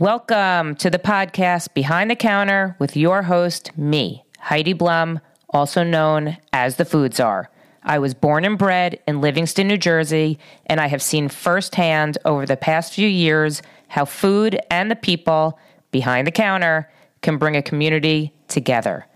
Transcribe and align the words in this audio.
Welcome 0.00 0.76
to 0.76 0.88
the 0.88 0.98
podcast 0.98 1.74
Behind 1.74 2.10
the 2.10 2.16
Counter 2.16 2.74
with 2.78 2.96
your 2.96 3.24
host, 3.24 3.76
me, 3.76 4.24
Heidi 4.38 4.72
Blum, 4.72 5.20
also 5.50 5.82
known 5.82 6.38
as 6.54 6.76
the 6.76 6.86
Food 6.86 7.14
Czar. 7.14 7.50
I 7.82 7.98
was 7.98 8.14
born 8.14 8.46
and 8.46 8.56
bred 8.56 8.98
in 9.06 9.20
Livingston, 9.20 9.68
New 9.68 9.76
Jersey, 9.76 10.38
and 10.64 10.80
I 10.80 10.86
have 10.86 11.02
seen 11.02 11.28
firsthand 11.28 12.16
over 12.24 12.46
the 12.46 12.56
past 12.56 12.94
few 12.94 13.06
years 13.06 13.60
how 13.88 14.06
food 14.06 14.58
and 14.70 14.90
the 14.90 14.96
people 14.96 15.58
behind 15.90 16.26
the 16.26 16.32
counter 16.32 16.90
can 17.20 17.36
bring 17.36 17.54
a 17.54 17.60
community 17.60 18.32
together. 18.48 19.06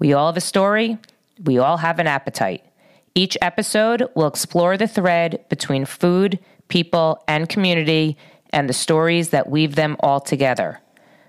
We 0.00 0.14
all 0.14 0.26
have 0.26 0.36
a 0.36 0.40
story, 0.40 0.98
we 1.44 1.58
all 1.58 1.76
have 1.76 2.00
an 2.00 2.08
appetite. 2.08 2.64
Each 3.14 3.38
episode 3.40 4.08
will 4.16 4.26
explore 4.26 4.76
the 4.76 4.88
thread 4.88 5.44
between 5.48 5.84
food, 5.84 6.40
people, 6.66 7.22
and 7.28 7.48
community 7.48 8.16
and 8.54 8.68
the 8.68 8.72
stories 8.72 9.30
that 9.30 9.50
weave 9.50 9.74
them 9.74 9.96
all 9.98 10.20
together. 10.20 10.80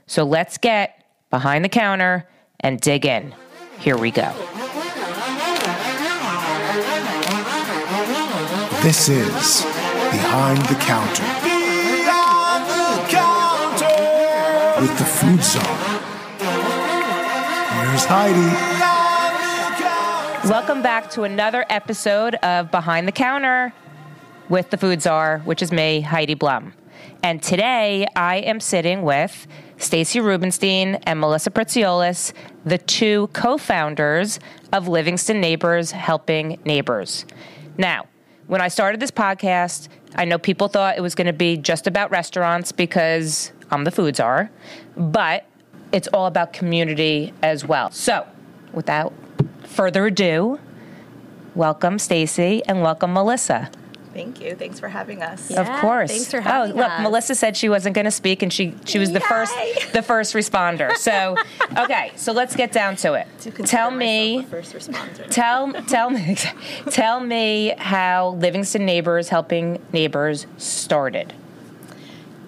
So 0.06 0.24
let's 0.24 0.60
get 0.60 1.04
behind 1.32 1.66
the 1.66 1.70
counter 1.70 2.30
and 2.60 2.80
dig 2.80 3.04
in. 3.04 3.34
Here 3.80 3.98
we 3.98 4.12
go. 4.12 4.32
This 8.84 9.10
is 9.10 9.64
Behind 10.12 10.60
the 10.68 10.76
Counter. 10.76 11.24
Behind 11.42 12.70
the 12.70 13.10
counter. 13.10 14.82
With 14.82 14.96
the 15.00 15.06
Food 15.06 15.44
Czar. 15.44 15.64
Here's 17.90 18.06
Heidi. 18.06 18.52
Welcome 20.48 20.84
back 20.84 21.10
to 21.12 21.24
another 21.24 21.66
episode 21.72 22.36
of 22.36 22.70
Behind 22.70 23.08
the 23.08 23.12
Counter 23.12 23.74
with 24.48 24.70
the 24.70 24.78
Food 24.78 25.02
Czar, 25.02 25.40
which 25.40 25.64
is 25.64 25.72
me, 25.72 26.02
Heidi 26.02 26.36
Blum. 26.36 26.74
And 27.24 27.42
today 27.42 28.08
I 28.16 28.38
am 28.38 28.60
sitting 28.60 29.02
with 29.02 29.48
Stacey 29.78 30.20
Rubinstein 30.20 30.96
and 31.04 31.20
Melissa 31.20 31.52
Pritsiolas, 31.52 32.34
the 32.66 32.78
two 32.78 33.28
co-founders 33.34 34.40
of 34.72 34.88
Livingston 34.88 35.42
Neighbors 35.42 35.92
Helping 35.92 36.60
Neighbors. 36.66 37.26
Now, 37.78 38.06
when 38.48 38.62
I 38.62 38.68
started 38.68 39.00
this 39.00 39.12
podcast, 39.12 39.90
I 40.16 40.26
know 40.26 40.38
people 40.38 40.68
thought 40.68 40.98
it 40.98 41.02
was 41.02 41.16
going 41.16 41.28
to 41.28 41.34
be 41.34 41.58
just 41.58 41.88
about 41.88 42.12
restaurants 42.12 42.72
because 42.72 43.52
I'm 43.72 43.84
the 43.84 43.92
food 43.92 44.16
czar, 44.16 44.52
but 44.96 45.46
it's 45.92 46.08
all 46.10 46.28
about 46.28 46.54
community 46.54 47.34
as 47.42 47.66
well. 47.66 47.92
So, 47.92 48.28
without 48.72 49.14
further 49.64 50.06
ado, 50.06 50.60
welcome 51.56 52.00
Stacey 52.00 52.64
and 52.66 52.82
welcome 52.82 53.14
Melissa. 53.14 53.72
Thank 54.16 54.40
you. 54.40 54.56
Thanks 54.56 54.80
for 54.80 54.88
having 54.88 55.22
us. 55.22 55.52
of 55.52 55.68
course. 55.82 56.10
Thanks 56.10 56.32
for 56.32 56.40
having 56.40 56.72
us. 56.72 56.76
oh, 56.76 56.78
look, 56.78 56.90
us. 56.90 57.02
Melissa 57.02 57.36
said 57.36 57.58
she 57.58 57.68
wasn't 57.68 57.96
going 57.96 58.06
to 58.06 58.12
speak, 58.12 58.42
and 58.42 58.52
she 58.52 58.74
she 58.86 58.98
was 58.98 59.12
the 59.12 59.20
first 59.20 59.54
the 59.92 60.02
first 60.02 60.34
responder. 60.34 60.96
So, 60.96 61.36
okay, 61.78 62.14
so 62.16 62.32
let's 62.32 62.56
get 62.56 62.72
down 62.72 62.96
to 62.98 63.16
it. 63.16 63.28
To 63.42 63.52
Tell 63.52 63.92
me, 63.92 64.46
first 64.50 64.74
responder. 64.74 65.30
tell 65.30 65.74
tell 65.84 66.10
me, 66.10 66.38
tell 66.92 67.20
me 67.20 67.76
how 67.78 68.30
Livingston 68.30 68.86
Neighbors 68.86 69.28
Helping 69.28 69.82
Neighbors 69.92 70.48
started. 70.58 71.34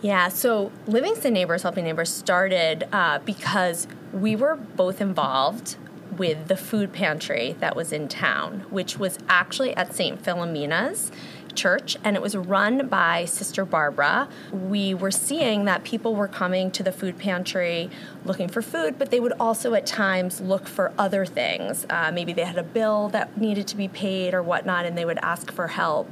Yeah, 0.01 0.29
so 0.29 0.71
Livingston 0.85 1.33
Neighbors 1.33 1.63
Helping 1.63 1.83
Neighbors 1.83 2.13
started 2.13 2.87
uh, 2.93 3.19
because 3.19 3.87
we 4.13 4.37
were 4.37 4.55
both 4.55 5.01
involved 5.01 5.75
with 6.17 6.47
the 6.47 6.57
food 6.57 6.93
pantry 6.93 7.55
that 7.59 7.75
was 7.75 7.91
in 7.91 8.07
town, 8.07 8.65
which 8.69 8.97
was 8.97 9.17
actually 9.29 9.75
at 9.75 9.93
St. 9.93 10.23
Philomena's 10.23 11.11
Church, 11.57 11.97
and 12.03 12.15
it 12.15 12.21
was 12.21 12.37
run 12.37 12.87
by 12.87 13.25
Sister 13.25 13.65
Barbara. 13.65 14.29
We 14.53 14.93
were 14.93 15.11
seeing 15.11 15.65
that 15.65 15.83
people 15.83 16.15
were 16.15 16.27
coming 16.27 16.71
to 16.71 16.83
the 16.83 16.91
food 16.91 17.17
pantry 17.17 17.89
looking 18.23 18.47
for 18.47 18.61
food, 18.61 18.97
but 18.97 19.11
they 19.11 19.19
would 19.19 19.33
also 19.39 19.73
at 19.73 19.85
times 19.85 20.39
look 20.39 20.67
for 20.67 20.93
other 20.97 21.25
things. 21.25 21.85
Uh, 21.89 22.11
maybe 22.13 22.31
they 22.31 22.45
had 22.45 22.57
a 22.57 22.63
bill 22.63 23.09
that 23.09 23.37
needed 23.37 23.67
to 23.67 23.75
be 23.75 23.87
paid 23.87 24.33
or 24.33 24.41
whatnot, 24.41 24.85
and 24.85 24.97
they 24.97 25.03
would 25.03 25.19
ask 25.23 25.51
for 25.51 25.67
help. 25.67 26.09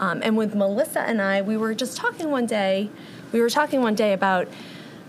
Um, 0.00 0.20
and 0.24 0.36
with 0.36 0.54
Melissa 0.54 1.00
and 1.00 1.22
I, 1.22 1.42
we 1.42 1.56
were 1.56 1.74
just 1.74 1.96
talking 1.96 2.30
one 2.30 2.46
day. 2.46 2.90
We 3.32 3.40
were 3.40 3.50
talking 3.50 3.82
one 3.82 3.94
day 3.94 4.12
about 4.12 4.48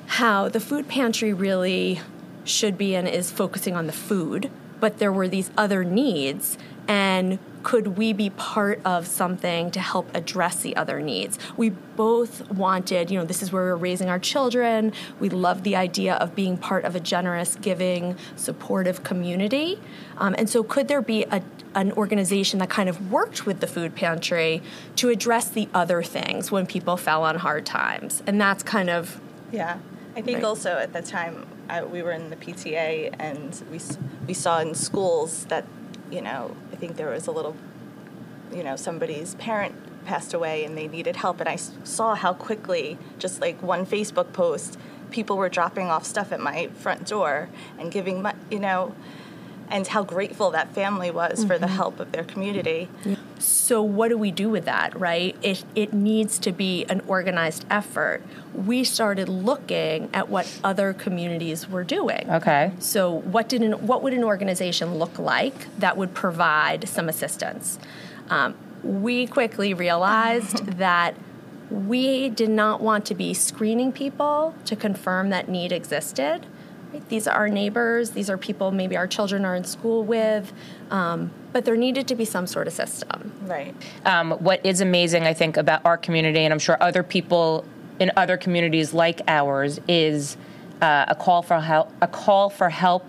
how 0.07 0.49
the 0.49 0.59
food 0.59 0.87
pantry 0.87 1.33
really 1.33 2.01
should 2.43 2.77
be 2.77 2.95
and 2.95 3.07
is 3.07 3.31
focusing 3.31 3.75
on 3.75 3.87
the 3.87 3.93
food, 3.93 4.49
but 4.79 4.99
there 4.99 5.11
were 5.11 5.27
these 5.27 5.51
other 5.57 5.83
needs, 5.83 6.57
and 6.87 7.39
could 7.67 7.97
we 7.97 8.13
be 8.13 8.29
part 8.29 8.79
of 8.85 9.05
something 9.05 9.69
to 9.69 9.81
help 9.81 10.09
address 10.15 10.61
the 10.61 10.73
other 10.77 11.01
needs? 11.01 11.37
We 11.57 11.71
both 11.71 12.49
wanted, 12.49 13.11
you 13.11 13.19
know, 13.19 13.25
this 13.25 13.43
is 13.43 13.51
where 13.51 13.65
we 13.65 13.71
we're 13.71 13.75
raising 13.75 14.07
our 14.07 14.19
children. 14.19 14.93
We 15.19 15.27
love 15.27 15.63
the 15.63 15.75
idea 15.75 16.13
of 16.13 16.33
being 16.33 16.57
part 16.57 16.85
of 16.85 16.95
a 16.95 17.01
generous, 17.01 17.57
giving, 17.57 18.15
supportive 18.37 19.03
community. 19.03 19.81
Um, 20.17 20.33
and 20.37 20.49
so, 20.49 20.63
could 20.63 20.87
there 20.87 21.01
be 21.01 21.25
a, 21.25 21.41
an 21.75 21.91
organization 21.91 22.59
that 22.59 22.69
kind 22.69 22.87
of 22.87 23.11
worked 23.11 23.45
with 23.45 23.59
the 23.59 23.67
food 23.67 23.95
pantry 23.95 24.61
to 24.95 25.09
address 25.09 25.49
the 25.49 25.67
other 25.73 26.01
things 26.01 26.49
when 26.49 26.67
people 26.67 26.95
fell 26.95 27.25
on 27.25 27.35
hard 27.35 27.65
times? 27.65 28.23
And 28.25 28.39
that's 28.39 28.63
kind 28.63 28.89
of 28.89 29.19
Yeah, 29.51 29.77
I 30.15 30.21
think 30.21 30.37
Right. 30.37 30.45
also 30.45 30.77
at 30.77 30.93
the 30.93 31.01
time 31.01 31.45
I, 31.67 31.83
we 31.83 32.01
were 32.01 32.13
in 32.13 32.29
the 32.29 32.37
PTA 32.37 33.13
and 33.19 33.61
we 33.69 33.81
we 34.25 34.33
saw 34.33 34.61
in 34.61 34.73
schools 34.73 35.43
that 35.49 35.65
you 36.11 36.21
know 36.21 36.55
I 36.71 36.75
think 36.75 36.95
there 36.97 37.09
was 37.09 37.27
a 37.27 37.31
little 37.31 37.55
you 38.53 38.63
know 38.63 38.75
somebody's 38.75 39.35
parent 39.35 39.75
passed 40.05 40.33
away 40.33 40.63
and 40.63 40.77
they 40.77 40.87
needed 40.87 41.17
help 41.17 41.39
and 41.39 41.49
I 41.49 41.57
saw 41.57 42.15
how 42.15 42.33
quickly 42.33 42.97
just 43.19 43.41
like 43.41 43.61
one 43.61 43.85
Facebook 43.85 44.31
post 44.33 44.77
people 45.11 45.37
were 45.37 45.49
dropping 45.49 45.87
off 45.87 46.05
stuff 46.05 46.31
at 46.31 46.39
my 46.39 46.67
front 46.67 47.05
door 47.05 47.49
and 47.77 47.91
giving 47.91 48.25
you 48.49 48.59
know 48.59 48.95
and 49.69 49.87
how 49.87 50.03
grateful 50.03 50.51
that 50.51 50.73
family 50.73 51.11
was 51.11 51.43
for 51.43 51.57
the 51.57 51.65
mm-hmm. 51.65 51.75
help 51.75 51.99
of 51.99 52.11
their 52.11 52.23
community. 52.23 52.89
So 53.39 53.81
what 53.81 54.09
do 54.09 54.17
we 54.17 54.31
do 54.31 54.49
with 54.49 54.65
that, 54.65 54.99
right? 54.99 55.35
It 55.41 55.63
it 55.75 55.93
needs 55.93 56.39
to 56.39 56.51
be 56.51 56.85
an 56.85 57.01
organized 57.07 57.65
effort. 57.69 58.23
We 58.53 58.83
started 58.83 59.29
looking 59.29 60.09
at 60.13 60.29
what 60.29 60.59
other 60.63 60.93
communities 60.93 61.69
were 61.69 61.83
doing. 61.83 62.29
Okay. 62.29 62.71
So 62.79 63.11
what 63.11 63.49
did 63.49 63.61
an, 63.61 63.73
what 63.85 64.01
would 64.03 64.13
an 64.13 64.23
organization 64.23 64.95
look 64.95 65.19
like 65.19 65.67
that 65.79 65.97
would 65.97 66.13
provide 66.13 66.87
some 66.87 67.09
assistance? 67.09 67.79
Um, 68.29 68.55
we 68.83 69.27
quickly 69.27 69.73
realized 69.73 70.65
that 70.77 71.15
we 71.69 72.29
did 72.29 72.49
not 72.49 72.81
want 72.81 73.05
to 73.05 73.15
be 73.15 73.33
screening 73.33 73.91
people 73.91 74.55
to 74.65 74.75
confirm 74.75 75.29
that 75.29 75.49
need 75.49 75.71
existed. 75.71 76.45
Right? 76.93 77.09
These 77.09 77.27
are 77.27 77.35
our 77.35 77.49
neighbors. 77.49 78.11
These 78.11 78.29
are 78.29 78.37
people 78.37 78.71
maybe 78.71 78.95
our 78.95 79.07
children 79.07 79.43
are 79.43 79.55
in 79.55 79.65
school 79.65 80.03
with, 80.03 80.53
um, 80.89 81.31
but 81.57 81.65
there 81.65 81.75
needed 81.75 82.07
to 82.07 82.13
be 82.13 82.23
some 82.23 82.45
sort 82.45 82.67
of 82.67 82.73
system. 82.73 83.31
Right. 83.41 83.73
Um, 84.05 84.29
what 84.33 84.63
is 84.63 84.79
amazing, 84.79 85.23
I 85.23 85.33
think, 85.33 85.57
about 85.57 85.83
our 85.85 85.97
community, 85.97 86.41
and 86.41 86.53
I'm 86.53 86.59
sure 86.59 86.77
other 86.79 87.01
people 87.01 87.65
in 87.99 88.11
other 88.15 88.37
communities 88.37 88.93
like 88.93 89.21
ours, 89.27 89.79
is 89.87 90.37
uh, 90.83 91.05
a 91.07 91.15
call 91.15 91.41
for 91.41 91.59
help. 91.59 91.91
A 91.99 92.07
call 92.07 92.51
for 92.51 92.69
help 92.69 93.03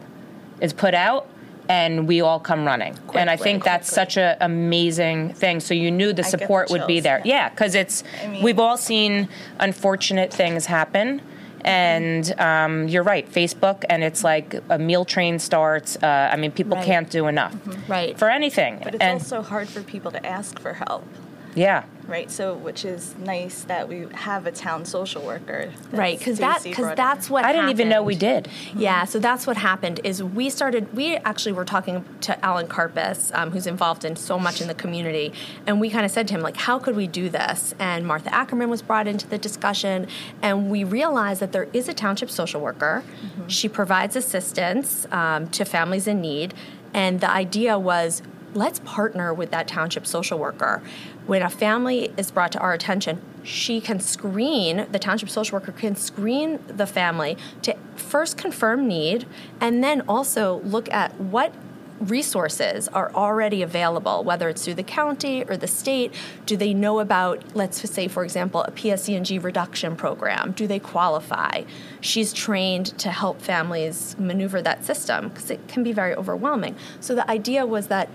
is 0.63 0.73
put 0.73 0.95
out, 0.95 1.29
and 1.69 2.09
we 2.09 2.23
all 2.23 2.41
come 2.41 2.65
running. 2.65 2.99
and 3.13 3.29
I 3.29 3.37
think 3.37 3.65
that's 3.65 3.93
such 3.93 4.17
an 4.17 4.39
amazing 4.41 5.35
thing. 5.35 5.61
So 5.61 5.75
you 5.75 5.91
knew 5.91 6.15
the 6.15 6.23
I 6.23 6.31
get 6.31 6.33
the 6.33 6.39
support 6.39 6.71
would 6.71 6.87
be 6.87 7.01
there. 7.01 7.21
yeah. 7.27 7.35
Yeah, 7.35 7.49
because 7.51 7.75
it's 7.75 8.03
I 8.25 8.29
mean- 8.29 8.43
we've 8.43 8.59
all 8.59 8.79
seen 8.79 9.29
unfortunate 9.61 10.33
things 10.33 10.65
happen. 10.65 11.21
And 11.65 12.39
um, 12.41 12.89
you're 12.89 13.03
right, 13.03 13.31
Facebook, 13.31 13.85
and 13.89 14.03
it's 14.05 14.23
like 14.25 14.55
a 14.71 14.79
meal 14.79 15.05
train 15.05 15.39
starts. 15.39 15.97
Uh, 16.03 16.31
I 16.33 16.37
mean, 16.37 16.53
people 16.53 16.77
Right. 16.77 16.87
can't 16.87 17.11
do 17.11 17.27
enough 17.27 17.55
Right. 17.89 18.17
for 18.19 18.31
anything. 18.31 18.81
But 18.83 18.95
it's 18.95 19.03
and 19.03 19.13
also 19.21 19.43
hard 19.43 19.69
for 19.69 19.83
people 19.83 20.11
to 20.13 20.25
ask 20.27 20.59
for 20.59 20.75
help. 20.75 21.05
yeah, 21.55 21.83
Right, 22.09 22.31
so 22.31 22.55
which 22.55 22.87
is 22.87 23.15
nice 23.19 23.65
that 23.65 23.87
we 23.87 24.07
have 24.15 24.47
a 24.47 24.53
town 24.53 24.87
social 24.87 25.23
worker. 25.23 25.71
right 25.93 26.19
because 26.19 26.39
that 26.39 26.63
because 26.63 26.97
that's 26.97 27.29
what 27.29 27.45
I 27.45 27.53
didn't 27.53 27.69
even 27.69 27.91
know 27.91 28.03
we 28.03 28.15
happened. 28.15 28.45
did. 28.45 28.81
yeah 28.81 29.05
so 29.05 29.19
that's 29.19 29.47
what 29.47 29.59
happened 29.59 30.01
is 30.05 30.23
we 30.23 30.49
started 30.49 30.93
we 30.95 31.17
actually 31.17 31.53
were 31.53 31.65
talking 31.67 32.05
to 32.23 32.45
alan 32.45 32.67
carpus 32.67 33.31
um, 33.35 33.51
who's 33.51 33.67
involved 33.67 34.05
in 34.05 34.17
so 34.17 34.39
much 34.39 34.61
in 34.63 34.69
the 34.69 34.75
community 34.75 35.33
and 35.67 35.81
we 35.81 35.91
kind 35.91 36.07
of 36.07 36.11
said 36.11 36.27
to 36.29 36.35
him 36.35 36.41
like 36.41 36.57
how 36.57 36.79
could 36.79 36.97
we 36.97 37.07
do 37.07 37.29
this 37.29 37.75
and 37.79 38.07
martha 38.07 38.35
ackerman 38.35 38.71
was 38.71 38.81
brought 38.81 39.07
into 39.07 39.27
the 39.29 39.39
discussion 39.39 40.07
and 40.41 40.71
we 40.71 40.85
realized 40.85 41.41
that 41.41 41.53
there 41.53 41.69
is 41.73 41.89
a 41.89 41.95
township 41.95 42.31
social 42.31 42.61
worker 42.61 43.05
she 43.49 43.69
provides 43.69 44.17
assistance 44.17 45.07
um, 45.13 45.49
to 45.49 45.65
families 45.65 46.07
in 46.07 46.21
need 46.21 46.55
and 46.95 47.21
the 47.21 47.31
idea 47.31 47.79
was 47.79 48.23
let's 48.55 48.81
partner 48.81 49.33
with 49.33 49.51
that 49.51 49.69
township 49.69 50.07
social 50.07 50.39
worker. 50.39 50.83
When 51.29 51.43
a 51.43 51.51
family 51.51 52.11
is 52.17 52.31
brought 52.31 52.53
to 52.53 52.59
our 52.59 52.73
attention, 52.73 53.21
she 53.43 53.83
can 53.83 54.01
screen, 54.01 54.87
the 54.91 54.99
township 54.99 55.29
social 55.29 55.59
worker 55.59 55.73
can 55.73 55.95
screen 55.95 56.59
the 56.67 56.87
family 56.87 57.37
to 57.61 57.77
first 57.97 58.39
confirm 58.39 58.89
need 58.89 59.27
and 59.61 59.85
then 59.85 60.01
also 60.09 60.61
look 60.61 60.91
at 60.91 61.21
what 61.21 61.53
resources 62.01 62.89
are 62.89 63.13
already 63.13 63.61
available, 63.61 64.25
whether 64.25 64.49
it's 64.49 64.65
through 64.65 64.77
the 64.77 64.83
county 64.83 65.45
or 65.45 65.59
the 65.59 65.67
state? 65.67 66.15
Do 66.47 66.57
they 66.57 66.73
know 66.73 66.99
about, 66.99 67.45
let's 67.55 67.91
say, 67.91 68.09
for 68.09 68.25
example, 68.25 68.63
a 68.63 68.71
PSE&G 68.71 69.39
reduction 69.39 69.97
program? 69.97 70.53
Do 70.53 70.67
they 70.67 70.79
qualify? 70.79 71.65
She's 72.01 72.33
trained 72.33 72.99
to 73.01 73.11
help 73.11 73.43
families 73.43 74.17
maneuver 74.19 74.63
that 74.63 74.87
system 74.87 75.29
because 75.29 75.51
it 75.51 75.69
can 75.69 75.83
be 75.83 75.93
very 75.93 76.15
overwhelming. 76.15 76.75
So 77.01 77.15
the 77.15 77.31
idea 77.31 77.67
was 77.67 77.89
that 77.89 78.09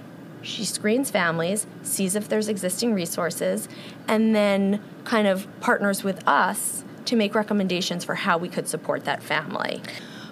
she 0.44 0.66
screens 0.66 1.10
families, 1.10 1.66
sees 1.82 2.16
if 2.16 2.30
there's 2.30 2.48
existing 2.48 2.94
resources, 2.94 3.68
and 4.08 4.36
then 4.36 4.82
kind 5.06 5.28
of 5.28 5.48
partners 5.62 6.04
with 6.04 6.26
us 6.28 6.84
to 7.06 7.16
make 7.16 7.34
recommendations 7.34 8.04
for 8.04 8.16
how 8.16 8.38
we 8.38 8.50
could 8.50 8.68
support 8.68 9.06
that 9.06 9.24
family. 9.24 9.82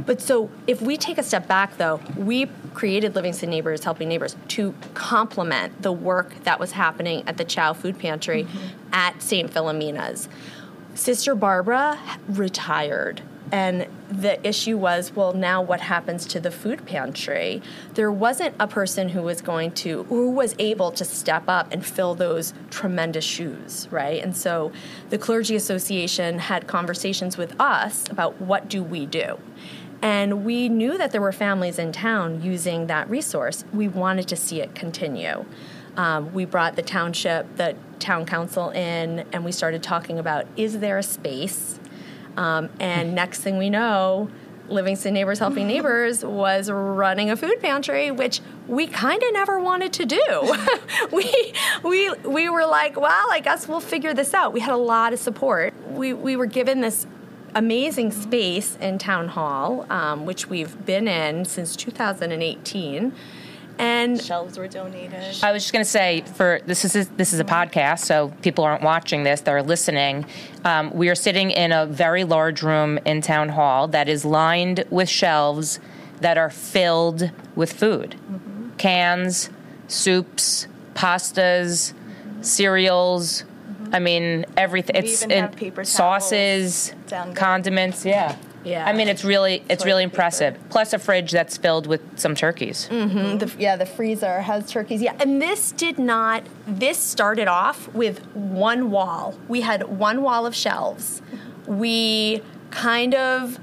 But 0.06 0.22
so 0.22 0.50
if 0.68 0.82
we 0.82 0.98
take 0.98 1.18
a 1.18 1.24
step 1.24 1.48
back, 1.48 1.78
though, 1.78 2.00
we 2.18 2.48
created 2.74 3.16
Livingston 3.16 3.50
Neighbors 3.50 3.84
Helping 3.84 4.10
Neighbors 4.10 4.36
to 4.50 4.74
complement 4.94 5.82
the 5.82 5.92
work 5.92 6.44
that 6.44 6.60
was 6.60 6.72
happening 6.72 7.24
at 7.28 7.38
the 7.38 7.46
Chow 7.46 7.74
Food 7.74 8.00
Pantry 8.00 8.44
mm-hmm. 8.44 8.68
at 8.94 9.22
St. 9.22 9.52
Philomena's. 9.52 10.28
Sister 10.96 11.36
Barbara 11.36 12.00
retired. 12.28 13.22
And 13.52 13.88
the 14.10 14.46
issue 14.48 14.78
was, 14.78 15.12
well, 15.14 15.34
now 15.34 15.62
what 15.62 15.82
happens 15.82 16.26
to 16.28 16.40
the 16.40 16.52
food 16.52 16.86
pantry? 16.86 17.62
There 17.96 18.12
wasn't 18.12 18.56
a 18.60 18.68
person 18.68 19.10
who 19.10 19.22
was 19.22 19.42
going 19.42 19.72
to, 19.72 20.04
who 20.04 20.30
was 20.30 20.56
able 20.58 20.92
to 20.92 21.04
step 21.04 21.44
up 21.48 21.72
and 21.72 21.86
fill 21.86 22.16
those 22.16 22.54
tremendous 22.70 23.26
shoes, 23.26 23.90
right? 23.92 24.24
And 24.24 24.36
so 24.36 24.72
the 25.10 25.18
Clergy 25.18 25.56
Association 25.56 26.40
had 26.40 26.68
conversations 26.68 27.38
with 27.38 27.60
us 27.60 28.10
about 28.10 28.40
what 28.40 28.70
do 28.70 28.82
we 28.84 29.06
do? 29.06 29.38
And 30.02 30.46
we 30.46 30.68
knew 30.68 30.98
that 30.98 31.12
there 31.12 31.22
were 31.22 31.32
families 31.32 31.78
in 31.78 31.92
town 31.92 32.42
using 32.42 32.88
that 32.88 33.10
resource. 33.10 33.66
We 33.72 33.88
wanted 33.88 34.28
to 34.30 34.36
see 34.36 34.62
it 34.62 34.74
continue. 34.74 35.46
Um, 35.98 36.34
we 36.34 36.46
brought 36.46 36.76
the 36.76 36.82
township, 36.82 37.58
the 37.58 37.76
town 38.00 38.26
council 38.26 38.70
in, 38.70 39.26
and 39.32 39.44
we 39.46 39.52
started 39.52 39.84
talking 39.84 40.18
about 40.18 40.48
is 40.56 40.80
there 40.80 40.98
a 40.98 41.04
space? 41.04 41.80
Um, 42.38 42.70
and 42.80 43.14
next 43.16 43.42
thing 43.42 43.58
we 43.58 43.70
know, 43.70 44.30
Livingston 44.70 45.14
Neighbors 45.14 45.40
Helping 45.40 45.68
Neighbors 45.68 46.24
was 46.24 46.70
running 46.70 47.30
a 47.30 47.36
food 47.36 47.60
pantry, 47.60 48.12
which 48.12 48.42
we 48.68 48.88
kind 48.88 49.22
of 49.22 49.34
never 49.34 49.60
wanted 49.60 49.94
to 49.94 50.06
do. 50.06 50.58
we, 51.12 51.54
we, 51.84 52.12
we 52.26 52.50
were 52.50 52.66
like, 52.66 53.00
well, 53.00 53.28
I 53.32 53.40
guess 53.42 53.68
we'll 53.68 53.80
figure 53.80 54.14
this 54.14 54.34
out. 54.34 54.54
We 54.54 54.60
had 54.62 54.74
a 54.74 54.78
lot 54.78 55.14
of 55.14 55.20
support. 55.20 55.74
We, 55.90 56.14
we 56.14 56.36
were 56.36 56.46
given 56.46 56.82
this 56.82 57.06
amazing 57.54 58.12
space 58.12 58.78
in 58.80 58.98
Town 58.98 59.28
Hall, 59.30 59.86
um, 59.90 60.26
which 60.26 60.50
we've 60.50 60.86
been 60.86 61.08
in 61.08 61.46
since 61.46 61.76
2018. 61.76 63.14
And 63.82 64.22
Shelves 64.22 64.60
were 64.60 64.68
donated. 64.68 65.38
I 65.42 65.52
was 65.52 65.64
just 65.64 65.74
going 65.74 65.84
to 65.84 65.90
say, 65.90 66.22
for 66.36 66.62
this 66.68 66.86
is 66.86 67.08
this 67.10 67.34
is 67.34 67.40
a 67.40 67.44
podcast, 67.44 68.02
so 68.02 68.32
people 68.44 68.64
aren't 68.64 68.84
watching 68.84 69.24
this; 69.24 69.42
they're 69.42 69.64
listening. 69.64 70.28
Um, 70.64 70.94
we 70.94 71.10
are 71.10 71.16
sitting 71.16 71.50
in 71.50 71.72
a 71.72 71.88
very 71.88 72.24
large 72.24 72.62
room 72.62 73.00
in 73.06 73.22
town 73.22 73.50
hall 73.50 73.88
that 73.88 74.08
is 74.08 74.24
lined 74.24 74.86
with 74.92 75.10
shelves 75.10 75.80
that 76.20 76.38
are 76.38 76.52
filled 76.52 77.32
with 77.56 77.74
food, 77.74 78.16
cans, 78.78 79.50
soups, 79.88 80.68
pastas, 80.94 81.94
cereals. 82.42 83.46
I 83.92 83.98
mean, 83.98 84.46
everything. 84.56 84.96
It's 84.96 85.24
even 85.24 85.32
in 85.32 85.42
have 85.46 85.56
paper 85.56 85.84
towels 85.84 85.90
sauces, 85.90 86.94
condiments. 87.34 88.06
Yeah. 88.06 88.36
Yeah. 88.64 88.86
I 88.86 88.94
mean, 88.94 89.08
it's 89.08 89.24
really 89.24 89.64
it's 89.70 89.86
really 89.86 90.04
impressive. 90.04 90.58
Plus 90.70 90.94
a 90.94 91.00
fridge 91.00 91.32
that's 91.32 91.58
filled 91.58 91.88
with 91.88 92.20
some 92.20 92.36
turkeys. 92.36 92.88
Mm-hmm. 92.92 93.38
the, 93.40 93.52
yeah, 93.58 93.76
the 93.76 93.86
freezer 93.86 94.42
has 94.42 94.70
turkeys. 94.70 95.02
Yeah, 95.02 95.16
and 95.20 95.42
this 95.42 95.72
did 95.72 95.98
not. 95.98 96.44
This 96.68 96.98
started 96.98 97.48
off 97.48 97.88
with 97.94 98.24
one 98.36 98.92
wall. 98.92 99.38
We 99.48 99.62
had 99.62 99.84
one 99.84 100.22
wall 100.22 100.46
of 100.46 100.56
shelves. 100.56 101.22
We 101.66 102.44
kind 102.70 103.16
of 103.16 103.60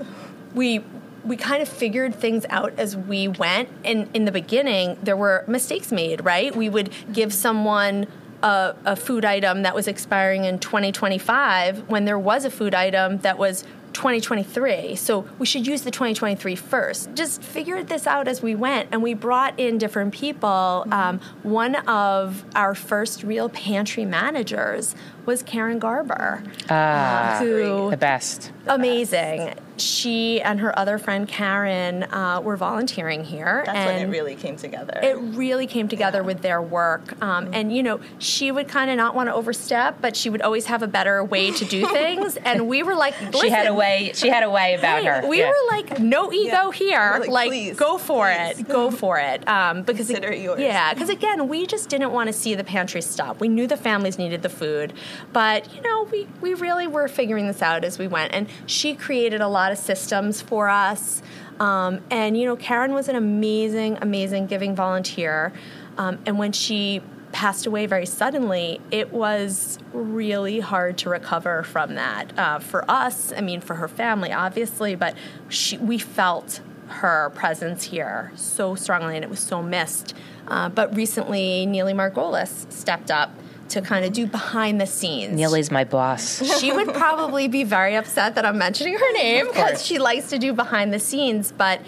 we 0.55 0.85
we 1.25 1.37
kind 1.37 1.63
of 1.63 1.69
figured 1.69 2.15
things 2.15 2.47
out 2.49 2.73
as 2.79 2.97
we 2.97 3.29
went. 3.29 3.69
And 3.85 4.09
in 4.15 4.25
the 4.25 4.33
beginning, 4.33 4.99
there 5.03 5.17
were 5.17 5.45
mistakes 5.47 5.93
made. 5.93 6.25
Right, 6.25 6.55
we 6.55 6.69
would 6.69 6.93
give 7.13 7.33
someone. 7.33 8.07
A, 8.41 8.77
a 8.85 8.95
food 8.95 9.25
item 9.25 9.63
that 9.63 9.75
was 9.75 9.89
expiring 9.89 10.45
in 10.45 10.61
2025 10.61 11.89
when 11.89 12.05
there 12.05 12.21
was 12.21 12.45
a 12.45 12.51
food 12.53 12.73
item 12.73 13.19
that 13.19 13.37
was 13.37 13.65
2023. 13.99 14.95
So 14.97 15.27
we 15.39 15.45
should 15.47 15.67
use 15.67 15.83
the 15.83 15.91
2023 15.91 16.55
first. 16.55 17.13
Just 17.15 17.43
figured 17.43 17.89
this 17.89 18.07
out 18.07 18.29
as 18.29 18.41
we 18.41 18.55
went, 18.55 18.89
and 18.93 19.03
we 19.03 19.13
brought 19.13 19.59
in 19.59 19.77
different 19.77 20.15
people. 20.15 20.87
Um, 20.91 21.21
one 21.43 21.75
of 21.87 22.45
our 22.55 22.75
first 22.75 23.23
real 23.25 23.49
pantry 23.49 24.05
managers 24.05 24.95
was 25.27 25.43
Karen 25.43 25.79
Garber, 25.79 26.43
Ah, 26.71 27.37
who 27.41 27.91
the 27.91 27.97
best. 27.97 28.53
amazing. 28.67 29.55
She 29.81 30.41
and 30.43 30.61
her 30.61 30.77
other 30.79 30.99
friend 30.99 31.27
Karen 31.29 32.05
uh, 32.05 32.41
were 32.43 32.57
volunteering 32.57 33.25
here. 33.25 33.63
That's 33.67 33.77
and 33.79 33.87
when 33.87 34.09
it 34.09 34.11
really 34.11 34.35
came 34.37 34.57
together. 34.57 34.99
it 35.03 35.17
really 35.19 35.67
came 35.67 35.89
together 35.89 36.23
with 36.23 36.43
their 36.43 36.61
work. 36.61 37.21
Um, 37.23 37.51
and, 37.53 37.75
you 37.75 37.83
know, 37.83 38.01
she 38.19 38.51
would 38.53 38.69
kind 38.69 38.91
of 38.91 38.97
not 38.97 39.15
want 39.15 39.29
to 39.29 39.35
overstep, 39.35 40.01
but 40.01 40.17
she 40.17 40.31
would 40.31 40.43
always 40.43 40.67
have 40.67 40.83
a 40.83 40.87
better 40.89 41.23
way 41.25 41.51
to 41.53 41.65
do 41.65 41.87
things. 41.93 42.37
And 42.37 42.69
we 42.69 42.83
were 42.83 42.95
like, 42.95 43.15
She 43.41 43.49
had 43.51 43.67
a 43.67 43.75
way. 43.75 44.13
She 44.15 44.29
had 44.29 44.43
a 44.43 44.51
way 44.51 44.75
about 44.75 45.05
Right. 45.05 45.23
her. 45.23 45.29
We 45.29 45.39
Yeah. 45.41 45.49
were 45.49 45.77
like, 45.77 46.01
no 46.01 46.33
ego 46.33 46.51
Yeah. 46.51 46.71
here. 46.73 47.17
Like, 47.21 47.29
Like, 47.31 47.49
please, 47.51 47.77
go 47.77 47.99
for 47.99 48.27
please. 48.33 48.61
it. 48.61 48.69
Go 48.69 48.91
for 48.91 49.19
it. 49.19 49.47
Um, 49.49 49.83
because 49.83 50.07
Consider 50.09 50.29
it 50.33 50.41
yours. 50.41 50.61
Yeah, 50.61 50.93
because 50.95 51.09
again, 51.09 51.49
we 51.49 51.67
just 51.67 51.89
didn't 51.89 52.13
want 52.13 52.27
to 52.29 52.33
see 52.33 52.55
the 52.55 52.65
pantry 52.65 53.01
stop. 53.03 53.41
We 53.41 53.49
knew 53.49 53.67
the 53.67 53.77
families 53.77 54.19
needed 54.19 54.43
the 54.43 54.49
food, 54.49 54.93
but 55.33 55.73
you 55.75 55.81
know, 55.83 56.05
we 56.11 56.27
we 56.41 56.55
really 56.55 56.87
were 56.87 57.09
figuring 57.09 57.47
this 57.47 57.63
out 57.63 57.85
as 57.85 57.99
we 57.99 58.07
went. 58.09 58.33
And 58.33 58.49
she 58.67 58.95
created 58.95 59.41
a 59.41 59.49
lot 59.49 59.68
of 59.73 59.79
systems 59.79 60.41
for 60.41 60.69
us. 60.69 61.23
Um, 61.61 62.01
and 62.11 62.37
you 62.37 62.45
know, 62.45 62.57
Karen 62.57 62.93
was 62.93 63.09
an 63.09 63.17
amazing, 63.17 63.99
amazing 64.01 64.47
giving 64.47 64.75
volunteer. 64.75 65.53
Um, 65.97 66.19
and 66.27 66.39
when 66.39 66.53
she 66.53 67.03
passed 67.33 67.67
away 67.67 67.87
very 67.87 68.07
suddenly, 68.07 68.81
it 68.91 69.13
was 69.13 69.79
really 69.93 70.61
hard 70.61 70.97
to 70.99 71.11
recover 71.11 71.63
from 71.63 71.95
that. 71.97 72.39
Uh, 72.39 72.59
for 72.59 72.89
us, 72.91 73.33
I 73.33 73.41
mean, 73.41 73.61
for 73.61 73.75
her 73.75 73.89
family, 73.89 74.33
obviously, 74.33 74.95
but 74.95 75.15
she, 75.49 75.77
we 75.79 75.99
felt 75.99 76.61
her 76.89 77.31
presence 77.35 77.85
here 77.85 78.33
so 78.35 78.75
strongly, 78.75 79.17
and 79.17 79.25
it 79.25 79.31
was 79.31 79.41
so 79.41 79.63
missed. 79.63 80.15
Uh, 80.47 80.69
but 80.69 80.95
recently, 80.97 81.67
Neely 81.67 81.93
Margolis 81.93 82.71
stepped 82.73 83.11
up 83.11 83.31
to 83.71 83.83
kind 83.83 84.05
of 84.05 84.13
do 84.13 84.27
behind 84.27 84.81
the 84.81 84.87
scenes. 84.87 85.35
Neely's 85.35 85.71
my 85.71 85.85
boss. 85.85 86.43
She 86.61 86.73
would 86.73 86.93
probably 86.95 87.49
be 87.49 87.65
very 87.65 87.95
upset 87.97 88.35
that 88.35 88.45
I'm 88.45 88.59
mentioning 88.59 88.95
her 88.95 89.13
name 89.13 89.47
because 89.49 89.85
she 89.85 89.99
likes 89.99 90.31
to 90.31 90.39
do 90.39 90.53
behind 90.53 90.93
the 90.93 90.99
scenes, 90.99 91.53
but 91.53 91.81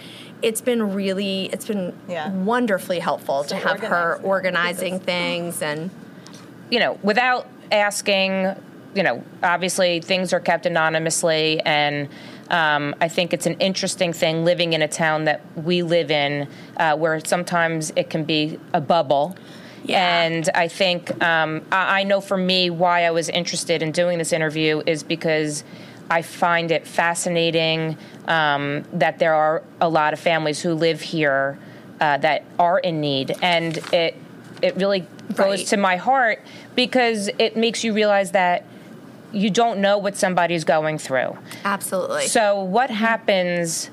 it's 0.43 0.61
been 0.61 0.95
really, 0.95 1.47
it's 1.53 1.67
been 1.67 1.93
Yeah. 2.09 2.31
wonderfully 2.31 2.99
helpful 2.99 3.45
to 3.45 3.57
have 3.57 3.81
her 3.81 4.17
organized, 4.23 4.23
yeah. 4.23 4.29
organizing 4.29 5.01
things 5.01 5.63
and 5.63 5.91
you 6.71 6.79
know, 6.79 6.99
without 7.03 7.49
asking, 7.73 8.55
you 8.95 9.03
know, 9.03 9.25
obviously 9.43 10.01
things 10.01 10.33
are 10.33 10.39
kept 10.41 10.67
anonymously, 10.67 11.61
and 11.63 12.09
um, 12.49 12.95
I 13.01 13.09
think 13.09 13.33
it's 13.33 13.47
an 13.47 13.55
interesting 13.55 14.13
thing 14.13 14.45
living 14.45 14.73
in 14.73 14.81
a 14.83 14.89
town 14.89 15.25
that 15.25 15.41
we 15.57 15.83
live 15.83 16.11
in, 16.13 16.49
uh, 16.77 16.97
where 16.97 17.19
sometimes 17.25 17.93
it 17.97 18.09
can 18.09 18.25
be 18.25 18.59
a 18.73 18.81
bubble. 18.81 19.37
Yeah. 19.85 20.23
And 20.23 20.49
I 20.55 20.69
think 20.69 21.23
um, 21.23 21.63
I, 21.73 22.01
I 22.01 22.03
know 22.05 22.21
for 22.21 22.37
me 22.37 22.71
why 22.71 23.05
I 23.05 23.11
was 23.11 23.29
interested 23.29 23.83
in 23.83 23.93
doing 23.93 24.19
this 24.19 24.33
interview 24.33 24.83
is 24.87 25.03
because 25.03 25.65
I 26.11 26.23
find 26.23 26.71
it 26.71 26.87
fascinating 26.87 27.97
um, 28.27 28.85
that 28.93 29.19
there 29.19 29.35
are 29.35 29.63
a 29.81 29.89
lot 29.89 30.13
of 30.13 30.21
families 30.21 30.61
who 30.61 30.75
live 30.75 31.01
here 31.01 31.59
uh, 32.01 32.19
that 32.19 32.45
are 32.59 32.79
in 32.79 33.01
need, 33.01 33.37
and 33.43 33.79
it 33.93 34.17
it 34.63 34.77
really 34.77 35.07
goes 35.35 35.59
Right. 35.61 35.67
to 35.69 35.77
my 35.77 35.97
heart 35.97 36.41
because 36.75 37.31
it 37.39 37.57
makes 37.57 37.83
you 37.85 37.93
realize 37.95 38.33
that 38.33 38.65
you 39.33 39.49
don't 39.51 39.81
know 39.81 39.97
what 39.99 40.17
somebody's 40.17 40.65
going 40.65 40.99
through. 40.99 41.37
absolutely. 41.65 42.27
So 42.27 42.61
what 42.63 42.91
happens? 42.91 43.91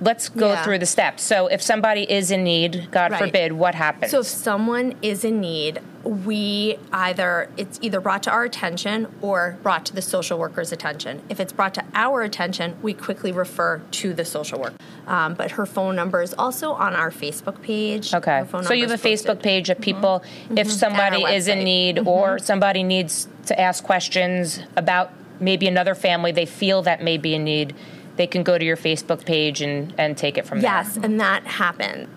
Let's 0.00 0.28
go 0.28 0.50
Yeah. 0.50 0.62
through 0.62 0.78
the 0.78 0.86
steps. 0.86 1.22
So 1.22 1.48
if 1.48 1.60
somebody 1.60 2.10
is 2.10 2.30
in 2.30 2.44
need, 2.44 2.88
God 2.90 3.12
Right. 3.12 3.20
forbid, 3.20 3.52
what 3.52 3.74
happens? 3.74 4.10
So 4.10 4.20
if 4.20 4.26
someone 4.26 4.94
is 5.02 5.24
in 5.24 5.40
need, 5.40 5.80
we 6.04 6.78
either 6.92 7.50
it's 7.56 7.78
either 7.82 8.00
brought 8.00 8.22
to 8.22 8.30
our 8.30 8.44
attention 8.44 9.08
or 9.20 9.58
brought 9.62 9.84
to 9.86 9.94
the 9.94 10.00
social 10.00 10.38
worker's 10.38 10.72
attention. 10.72 11.22
If 11.28 11.40
it's 11.40 11.52
brought 11.52 11.74
to 11.74 11.84
our 11.94 12.22
attention, 12.22 12.76
we 12.80 12.94
quickly 12.94 13.32
refer 13.32 13.80
to 13.90 14.14
the 14.14 14.24
social 14.24 14.60
worker. 14.60 14.76
Um, 15.06 15.34
but 15.34 15.52
her 15.52 15.66
phone 15.66 15.96
number 15.96 16.22
is 16.22 16.34
also 16.38 16.72
on 16.72 16.94
our 16.94 17.10
Facebook 17.10 17.60
page. 17.60 18.14
Okay. 18.14 18.44
So 18.62 18.72
you 18.72 18.88
have 18.88 18.92
a 18.92 19.08
Facebook 19.08 19.26
posted. 19.26 19.42
page 19.42 19.70
of 19.70 19.76
mm-hmm. 19.78 19.84
people, 19.84 20.24
mm-hmm. 20.44 20.58
if 20.58 20.70
somebody 20.70 21.22
is 21.24 21.48
in 21.48 21.64
need 21.64 21.96
mm-hmm. 21.96 22.08
or 22.08 22.38
somebody 22.38 22.82
needs 22.82 23.28
to 23.46 23.60
ask 23.60 23.82
questions 23.84 24.60
about 24.76 25.10
maybe 25.40 25.66
another 25.66 25.94
family 25.94 26.32
they 26.32 26.46
feel 26.46 26.82
that 26.82 27.02
may 27.02 27.16
be 27.16 27.34
in 27.34 27.44
need, 27.44 27.74
they 28.18 28.26
can 28.26 28.42
go 28.42 28.58
to 28.58 28.64
your 28.64 28.76
Facebook 28.76 29.24
page 29.24 29.62
and, 29.62 29.94
and 29.96 30.18
take 30.18 30.36
it 30.36 30.44
from 30.46 30.60
Yes, 30.60 30.94
there. 30.94 31.02
Yes, 31.02 31.04
and 31.04 31.20
that 31.20 31.46
happened. 31.46 32.08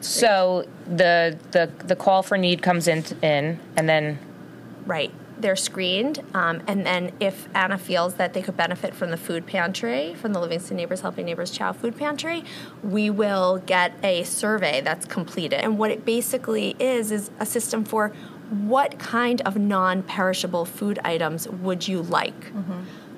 So 0.00 0.66
the 0.86 1.38
the 1.50 1.70
the 1.84 1.94
call 1.94 2.22
for 2.22 2.38
need 2.38 2.62
comes 2.62 2.88
in 2.88 3.04
in 3.22 3.60
and 3.76 3.86
then 3.86 4.18
Right. 4.86 5.12
They're 5.40 5.54
screened, 5.54 6.20
um, 6.34 6.62
and 6.66 6.84
then 6.84 7.12
if 7.20 7.46
Anna 7.54 7.78
feels 7.78 8.14
that 8.14 8.32
they 8.32 8.42
could 8.42 8.56
benefit 8.56 8.92
from 8.92 9.10
the 9.10 9.16
food 9.16 9.46
pantry, 9.46 10.14
from 10.14 10.32
the 10.32 10.40
Livingston 10.40 10.76
Neighbors 10.78 11.02
Helping 11.02 11.26
Neighbors 11.26 11.52
Chow 11.52 11.72
food 11.72 11.96
pantry, 11.96 12.42
we 12.82 13.08
will 13.08 13.58
get 13.58 13.92
a 14.02 14.24
survey 14.24 14.80
that's 14.80 15.06
completed. 15.06 15.60
And 15.60 15.78
what 15.78 15.92
it 15.92 16.04
basically 16.04 16.74
is 16.80 17.12
is 17.12 17.30
a 17.38 17.46
system 17.46 17.84
for 17.84 18.08
what 18.50 18.98
kind 18.98 19.40
of 19.42 19.56
non-perishable 19.56 20.64
food 20.64 20.98
items 21.04 21.46
would 21.48 21.86
you 21.86 22.02
like. 22.02 22.50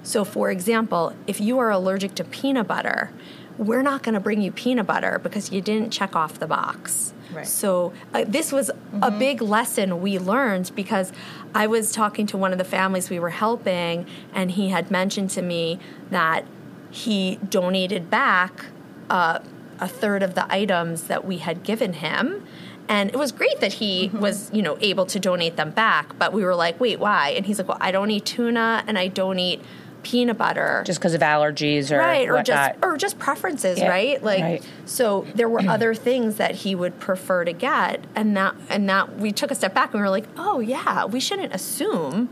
So, 0.03 0.25
for 0.25 0.51
example, 0.51 1.15
if 1.27 1.41
you 1.41 1.59
are 1.59 1.71
allergic 1.71 2.15
to 2.17 2.25
peanut 2.25 2.67
butter, 2.67 3.11
we're 3.59 3.83
not 3.83 4.03
going 4.03 4.15
to 4.15 4.21
bring 4.21 4.41
you 4.41 4.51
peanut 4.51 4.87
butter 4.87 5.19
because 5.23 5.53
you 5.53 5.61
didn't 5.61 5.91
check 5.91 6.17
off 6.17 6.39
the 6.39 6.47
box. 6.47 7.13
Right. 7.33 7.47
So 7.47 7.93
uh, 8.13 8.25
this 8.27 8.53
was 8.53 8.71
a 9.03 9.11
big 9.11 9.41
lesson 9.41 10.01
we 10.01 10.19
learned 10.19 10.73
because 10.75 11.13
I 11.55 11.67
was 11.67 11.93
talking 11.93 12.27
to 12.29 12.37
one 12.37 12.53
of 12.53 12.59
the 12.59 12.65
families 12.65 13.11
we 13.11 13.21
were 13.21 13.31
helping, 13.31 14.07
and 14.35 14.53
he 14.53 14.71
had 14.71 14.91
mentioned 14.91 15.31
to 15.31 15.43
me 15.43 15.79
that 16.11 16.45
he 16.91 17.37
donated 17.49 18.11
back 18.11 18.67
uh, 19.09 19.41
a 19.79 19.89
third 19.89 20.23
of 20.23 20.35
the 20.35 20.51
items 20.53 21.05
that 21.05 21.25
we 21.25 21.39
had 21.39 21.63
given 21.63 21.95
him. 21.95 22.47
And 22.89 23.11
it 23.11 23.17
was 23.17 23.31
great 23.31 23.61
that 23.61 23.75
he 23.75 24.11
was, 24.13 24.51
you 24.53 24.63
know, 24.63 24.77
able 24.81 25.07
to 25.07 25.21
donate 25.21 25.57
them 25.57 25.71
back. 25.71 26.19
But 26.19 26.33
we 26.33 26.43
were 26.43 26.57
like, 26.57 26.81
wait, 26.81 26.99
why? 26.99 27.29
And 27.31 27.47
he's 27.47 27.59
like, 27.59 27.69
well, 27.69 27.79
I 27.81 27.93
don't 27.93 28.11
eat 28.11 28.25
tuna 28.25 28.83
and 28.87 28.99
I 28.99 29.07
don't 29.07 29.39
eat 29.39 29.63
peanut 30.03 30.39
butter. 30.39 30.83
Just 30.87 30.99
because 30.99 31.15
of 31.15 31.21
allergies 31.21 31.91
or 31.91 31.99
right 31.99 32.29
or 32.29 32.43
just 32.43 32.77
or 32.83 32.97
just 32.97 33.19
preferences 33.19 33.79
Yeah, 33.79 33.89
right? 33.89 34.23
Like 34.23 34.43
right. 34.43 34.69
so 34.87 35.27
there 35.35 35.49
were 35.49 35.61
other 35.61 35.95
things 35.95 36.37
that 36.37 36.55
he 36.57 36.75
would 36.75 36.99
prefer 37.01 37.45
to 37.45 37.53
get 37.53 38.05
and 38.15 38.37
that 38.37 38.55
and 38.69 38.89
that 38.89 39.17
we 39.19 39.33
took 39.33 39.51
a 39.51 39.55
step 39.55 39.75
back 39.75 39.93
and 39.93 40.01
we 40.01 40.03
were 40.03 40.11
like 40.11 40.27
oh 40.37 40.61
yeah 40.61 41.05
we 41.05 41.21
shouldn't 41.21 41.55
assume 41.55 42.29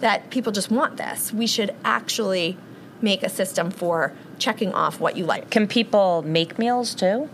that 0.00 0.30
people 0.30 0.52
just 0.52 0.70
want 0.70 0.96
this. 0.96 1.32
We 1.32 1.46
should 1.46 1.74
actually 1.84 2.56
make 3.00 3.22
a 3.22 3.28
system 3.28 3.70
for 3.70 4.12
checking 4.38 4.72
off 4.74 5.00
what 5.00 5.16
you 5.16 5.24
like. 5.24 5.50
Can 5.50 5.66
people 5.66 6.22
make 6.22 6.58
meals 6.58 6.94
too? 6.94 7.28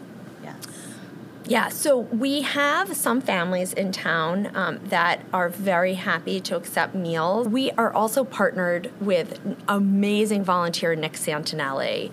Yeah, 1.50 1.68
so 1.68 1.98
we 1.98 2.42
have 2.42 2.94
some 2.94 3.20
families 3.20 3.72
in 3.72 3.90
town 3.90 4.52
um, 4.54 4.78
that 4.84 5.24
are 5.32 5.48
very 5.48 5.94
happy 5.94 6.40
to 6.42 6.54
accept 6.54 6.94
meals. 6.94 7.48
We 7.48 7.72
are 7.72 7.92
also 7.92 8.22
partnered 8.22 8.92
with 9.00 9.40
amazing 9.66 10.44
volunteer 10.44 10.94
Nick 10.94 11.14
Santinelli. 11.14 12.12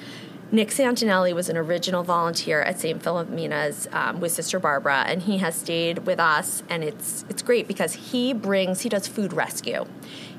Nick 0.49 0.69
Santinelli 0.69 1.33
was 1.33 1.49
an 1.49 1.57
original 1.57 2.03
volunteer 2.03 2.61
at 2.61 2.79
St. 2.79 3.03
Philomena's 3.03 3.87
um, 3.91 4.21
with 4.21 4.31
Sister 4.31 4.59
Barbara, 4.59 5.03
and 5.05 5.21
he 5.21 5.39
has 5.39 5.55
stayed 5.55 5.99
with 5.99 6.19
us. 6.19 6.63
And 6.69 6.83
it's 6.83 7.25
it's 7.29 7.41
great 7.41 7.67
because 7.67 7.93
he 7.93 8.33
brings 8.33 8.81
he 8.81 8.89
does 8.89 9.07
food 9.07 9.33
rescue. 9.33 9.85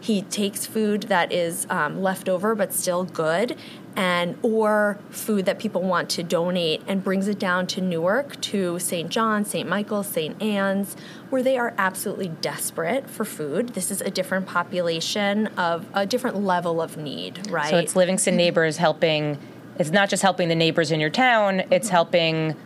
He 0.00 0.22
takes 0.22 0.64
food 0.64 1.04
that 1.04 1.32
is 1.32 1.66
um, 1.68 2.00
left 2.00 2.28
over 2.28 2.54
but 2.54 2.72
still 2.72 3.04
good, 3.04 3.58
and 3.96 4.38
or 4.42 4.98
food 5.10 5.44
that 5.44 5.58
people 5.58 5.82
want 5.82 6.08
to 6.10 6.22
donate, 6.22 6.82
and 6.86 7.04
brings 7.04 7.28
it 7.28 7.38
down 7.38 7.66
to 7.66 7.82
Newark 7.82 8.40
to 8.42 8.78
St. 8.78 9.10
John, 9.10 9.44
St. 9.44 9.68
Michael, 9.68 10.02
St. 10.02 10.40
Anne's, 10.42 10.96
where 11.28 11.42
they 11.42 11.58
are 11.58 11.74
absolutely 11.76 12.28
desperate 12.28 13.10
for 13.10 13.26
food. 13.26 13.70
This 13.70 13.90
is 13.90 14.00
a 14.00 14.10
different 14.10 14.46
population 14.46 15.48
of 15.48 15.86
a 15.92 16.06
different 16.06 16.42
level 16.42 16.80
of 16.80 16.96
need, 16.96 17.50
right? 17.50 17.68
So 17.68 17.76
it's 17.76 17.94
Livingston 17.94 18.36
Neighbors 18.36 18.78
helping. 18.78 19.36
It's 19.78 19.90
not 19.90 20.08
just 20.08 20.22
helping 20.22 20.48
the 20.48 20.54
neighbors 20.54 20.90
in 20.90 21.00
your 21.00 21.10
town. 21.10 21.62
It's 21.70 21.88
helping 21.88 22.56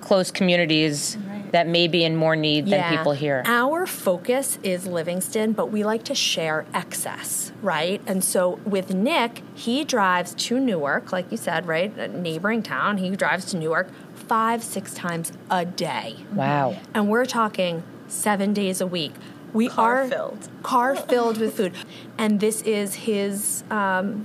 close 0.00 0.30
communities 0.30 1.18
that 1.50 1.66
may 1.66 1.88
be 1.88 2.04
in 2.04 2.14
more 2.14 2.36
need 2.36 2.66
than 2.66 2.96
people 2.96 3.12
here. 3.12 3.42
Our 3.44 3.86
focus 3.86 4.58
is 4.62 4.86
Livingston, 4.86 5.52
but 5.52 5.66
we 5.66 5.82
like 5.82 6.04
to 6.04 6.14
share 6.14 6.64
excess, 6.72 7.52
right? 7.60 8.00
And 8.06 8.22
so 8.22 8.60
with 8.64 8.94
Nick, 8.94 9.42
he 9.54 9.84
drives 9.84 10.34
to 10.34 10.60
Newark, 10.60 11.12
like 11.12 11.30
you 11.30 11.36
said, 11.36 11.66
right? 11.66 11.96
A 11.98 12.06
neighboring 12.08 12.62
town. 12.62 12.98
He 12.98 13.10
drives 13.10 13.46
to 13.46 13.56
Newark 13.56 13.88
five, 14.14 14.62
six 14.62 14.94
times 14.94 15.32
a 15.50 15.64
day. 15.64 16.16
Wow. 16.32 16.76
And 16.94 17.08
we're 17.08 17.26
talking 17.26 17.82
seven 18.06 18.52
days 18.52 18.80
a 18.80 18.86
week. 18.86 19.12
We 19.52 19.68
Car 19.68 20.02
are 20.02 20.08
filled. 20.08 20.48
car 20.62 20.94
filled 20.94 21.38
with 21.38 21.56
food, 21.56 21.74
and 22.16 22.38
this 22.38 22.62
is 22.62 22.94
his, 22.94 23.64
um, 23.68 24.24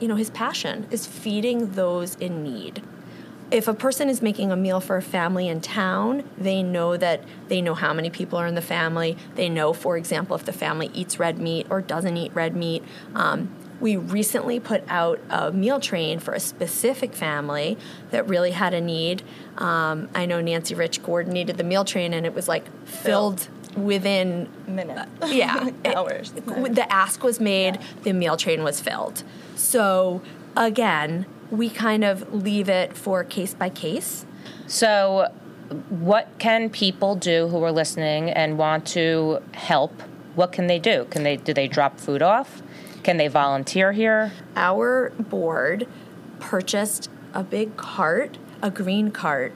you 0.00 0.08
know, 0.08 0.16
his 0.16 0.30
passion 0.30 0.86
is 0.90 1.06
feeding 1.06 1.72
those 1.72 2.16
in 2.16 2.42
need. 2.42 2.82
If 3.50 3.66
a 3.66 3.74
person 3.74 4.08
is 4.08 4.22
making 4.22 4.52
a 4.52 4.56
meal 4.56 4.80
for 4.80 4.96
a 4.96 5.02
family 5.02 5.48
in 5.48 5.60
town, 5.60 6.22
they 6.38 6.62
know 6.62 6.96
that 6.96 7.22
they 7.48 7.60
know 7.60 7.74
how 7.74 7.92
many 7.92 8.08
people 8.08 8.38
are 8.38 8.46
in 8.46 8.54
the 8.54 8.62
family. 8.62 9.16
They 9.34 9.48
know, 9.48 9.72
for 9.72 9.96
example, 9.96 10.36
if 10.36 10.44
the 10.44 10.52
family 10.52 10.90
eats 10.94 11.18
red 11.18 11.38
meat 11.38 11.66
or 11.68 11.80
doesn't 11.80 12.16
eat 12.16 12.32
red 12.32 12.54
meat. 12.54 12.84
Um, 13.14 13.54
we 13.80 13.96
recently 13.96 14.60
put 14.60 14.84
out 14.88 15.18
a 15.30 15.50
meal 15.50 15.80
train 15.80 16.20
for 16.20 16.32
a 16.32 16.40
specific 16.40 17.14
family 17.14 17.76
that 18.10 18.28
really 18.28 18.50
had 18.52 18.74
a 18.74 18.80
need. 18.80 19.22
Um, 19.56 20.08
I 20.14 20.26
know 20.26 20.40
Nancy 20.40 20.74
Rich 20.74 21.02
coordinated 21.02 21.56
the 21.56 21.64
meal 21.64 21.84
train, 21.84 22.12
and 22.12 22.26
it 22.26 22.34
was 22.34 22.46
like 22.46 22.70
filled 22.86 23.48
within 23.76 24.48
Minute. 24.66 25.08
yeah 25.26 25.68
it- 25.84 25.96
Hours. 25.96 26.32
the 26.32 26.86
ask 26.92 27.22
was 27.22 27.40
made 27.40 27.78
the 28.02 28.12
meal 28.12 28.36
train 28.36 28.62
was 28.62 28.80
filled 28.80 29.22
so 29.56 30.20
again 30.56 31.26
we 31.50 31.68
kind 31.70 32.04
of 32.04 32.32
leave 32.32 32.68
it 32.68 32.96
for 32.96 33.24
case 33.24 33.54
by 33.54 33.68
case 33.68 34.24
So, 34.66 35.32
what 35.88 36.28
can 36.38 36.70
people 36.70 37.14
do 37.16 37.48
who 37.48 37.62
are 37.64 37.72
listening 37.72 38.30
and 38.30 38.56
want 38.58 38.86
to 38.88 39.40
help? 39.54 39.92
What 40.36 40.52
can 40.52 40.66
they 40.68 40.78
do? 40.78 41.06
Can 41.10 41.22
they 41.24 41.36
do 41.36 41.52
they 41.52 41.66
drop 41.68 41.98
food 41.98 42.22
off? 42.22 42.62
Can 43.02 43.16
they 43.16 43.28
volunteer 43.28 43.92
here? 43.92 44.32
our 44.56 45.10
board 45.18 45.86
purchased 46.38 47.10
a 47.34 47.42
big 47.42 47.76
cart 47.76 48.38
a 48.62 48.70
green 48.70 49.10
cart 49.10 49.52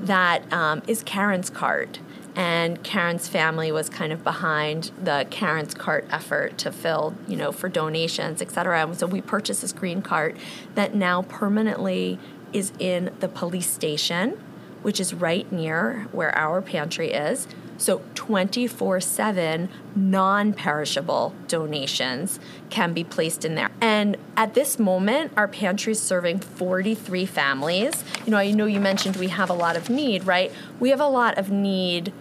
that 0.00 0.50
um, 0.52 0.82
is 0.86 1.02
karen's 1.02 1.50
cart 1.50 1.98
and 2.36 2.82
karen's 2.82 3.28
family 3.28 3.70
was 3.70 3.88
kind 3.88 4.12
of 4.12 4.24
behind 4.24 4.90
the 5.02 5.26
karen's 5.30 5.74
cart 5.74 6.06
effort 6.10 6.56
to 6.58 6.72
fill 6.72 7.14
you 7.28 7.36
know 7.36 7.52
for 7.52 7.68
donations 7.68 8.42
et 8.42 8.50
cetera 8.50 8.82
and 8.82 8.96
so 8.96 9.06
we 9.06 9.20
purchased 9.20 9.60
this 9.60 9.72
green 9.72 10.02
cart 10.02 10.36
that 10.74 10.94
now 10.94 11.22
permanently 11.22 12.18
is 12.52 12.72
in 12.78 13.12
the 13.20 13.28
police 13.28 13.70
station 13.70 14.38
which 14.84 15.00
is 15.00 15.14
right 15.14 15.50
near 15.50 16.06
where 16.12 16.36
our 16.36 16.60
pantry 16.60 17.10
is. 17.10 17.48
So 17.78 18.02
24 18.14 19.00
7 19.00 19.70
non 19.96 20.52
perishable 20.52 21.34
donations 21.48 22.38
can 22.68 22.92
be 22.92 23.02
placed 23.02 23.46
in 23.46 23.54
there. 23.54 23.70
And 23.80 24.18
at 24.36 24.52
this 24.52 24.78
moment, 24.78 25.32
our 25.38 25.48
pantry 25.48 25.92
is 25.92 26.02
serving 26.02 26.40
43 26.40 27.24
families. 27.24 28.04
You 28.26 28.32
know, 28.32 28.36
I 28.36 28.50
know 28.50 28.66
you 28.66 28.78
mentioned 28.78 29.16
we 29.16 29.28
have 29.28 29.48
a 29.48 29.54
lot 29.54 29.74
of 29.74 29.88
need, 29.88 30.26
right? 30.26 30.52
We 30.78 30.90
have 30.90 31.00
a 31.00 31.08
lot 31.08 31.38
of 31.38 31.50
need 31.50 32.12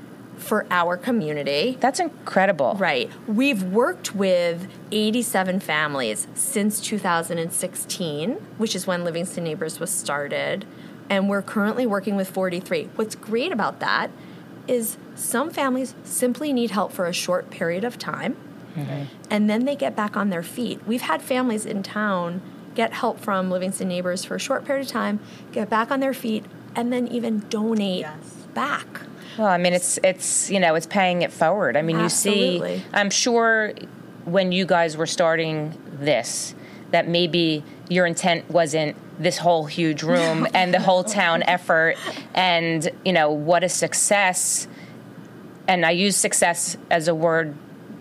for 0.44 0.66
our 0.70 0.98
community. 0.98 1.78
That's 1.80 2.00
incredible. 2.00 2.76
Right. 2.78 3.10
We've 3.28 3.64
worked 3.64 4.14
with 4.16 4.68
87 4.92 5.60
families 5.60 6.28
since 6.34 6.80
2016, 6.82 8.34
which 8.58 8.76
is 8.76 8.86
when 8.86 9.04
Livingston 9.04 9.44
Neighbors 9.44 9.80
was 9.80 9.90
started, 9.90 10.66
and 11.10 11.30
we're 11.30 11.42
currently 11.42 11.86
working 11.86 12.16
with 12.16 12.30
43. 12.30 12.90
What's 12.96 13.16
great 13.16 13.52
about 13.52 13.80
that 13.80 14.12
is 14.68 14.98
some 15.16 15.50
families 15.50 15.96
simply 16.04 16.54
need 16.54 16.72
help 16.72 16.92
for 16.92 17.06
a 17.06 17.14
short 17.14 17.50
period 17.50 17.84
of 17.84 17.98
time, 17.98 18.38
mm-hmm. 18.76 19.04
and 19.30 19.50
then 19.50 19.66
they 19.66 19.76
get 19.76 19.96
back 19.96 20.16
on 20.16 20.30
their 20.30 20.44
feet. 20.44 20.80
We've 20.88 21.02
had 21.02 21.22
families 21.22 21.66
in 21.66 21.84
town 21.84 22.42
get 22.76 22.94
help 22.94 23.20
from 23.20 23.50
Livingston 23.50 23.88
Neighbors 23.88 24.26
for 24.26 24.36
a 24.36 24.40
short 24.40 24.66
period 24.66 24.86
of 24.86 24.92
time, 24.92 25.20
get 25.52 25.70
back 25.70 25.92
on 25.92 26.00
their 26.00 26.14
feet, 26.14 26.46
and 26.76 26.92
then 26.92 27.08
even 27.08 27.40
donate 27.50 28.02
Yes. 28.02 28.48
back. 28.54 29.02
Well, 29.38 29.48
I 29.48 29.58
mean, 29.58 29.74
it's 29.74 29.98
it's 30.04 30.50
you 30.50 30.60
know 30.60 30.76
it's 30.76 30.86
paying 30.88 31.22
it 31.22 31.32
forward. 31.32 31.76
I 31.78 31.82
mean, 31.82 32.00
you 32.00 32.10
see, 32.10 32.84
I'm 32.94 33.10
sure 33.10 33.74
when 34.26 34.52
you 34.52 34.66
guys 34.66 34.96
were 34.96 35.06
starting 35.08 35.78
this, 36.00 36.56
that 36.92 37.08
maybe 37.08 37.64
your 37.90 38.06
intent 38.06 38.50
wasn't 38.50 38.96
this 39.22 39.38
whole 39.38 39.66
huge 39.66 40.02
room 40.04 40.48
and 40.54 40.74
the 40.74 40.80
whole 40.80 41.04
town 41.04 41.44
effort, 41.44 41.98
and 42.34 42.90
you 43.06 43.14
know 43.14 43.32
what 43.32 43.64
a 43.64 43.70
success. 43.70 44.68
And 45.68 45.86
I 45.86 45.92
use 45.92 46.18
success 46.18 46.76
as 46.92 47.08
a 47.08 47.16
word, 47.16 47.56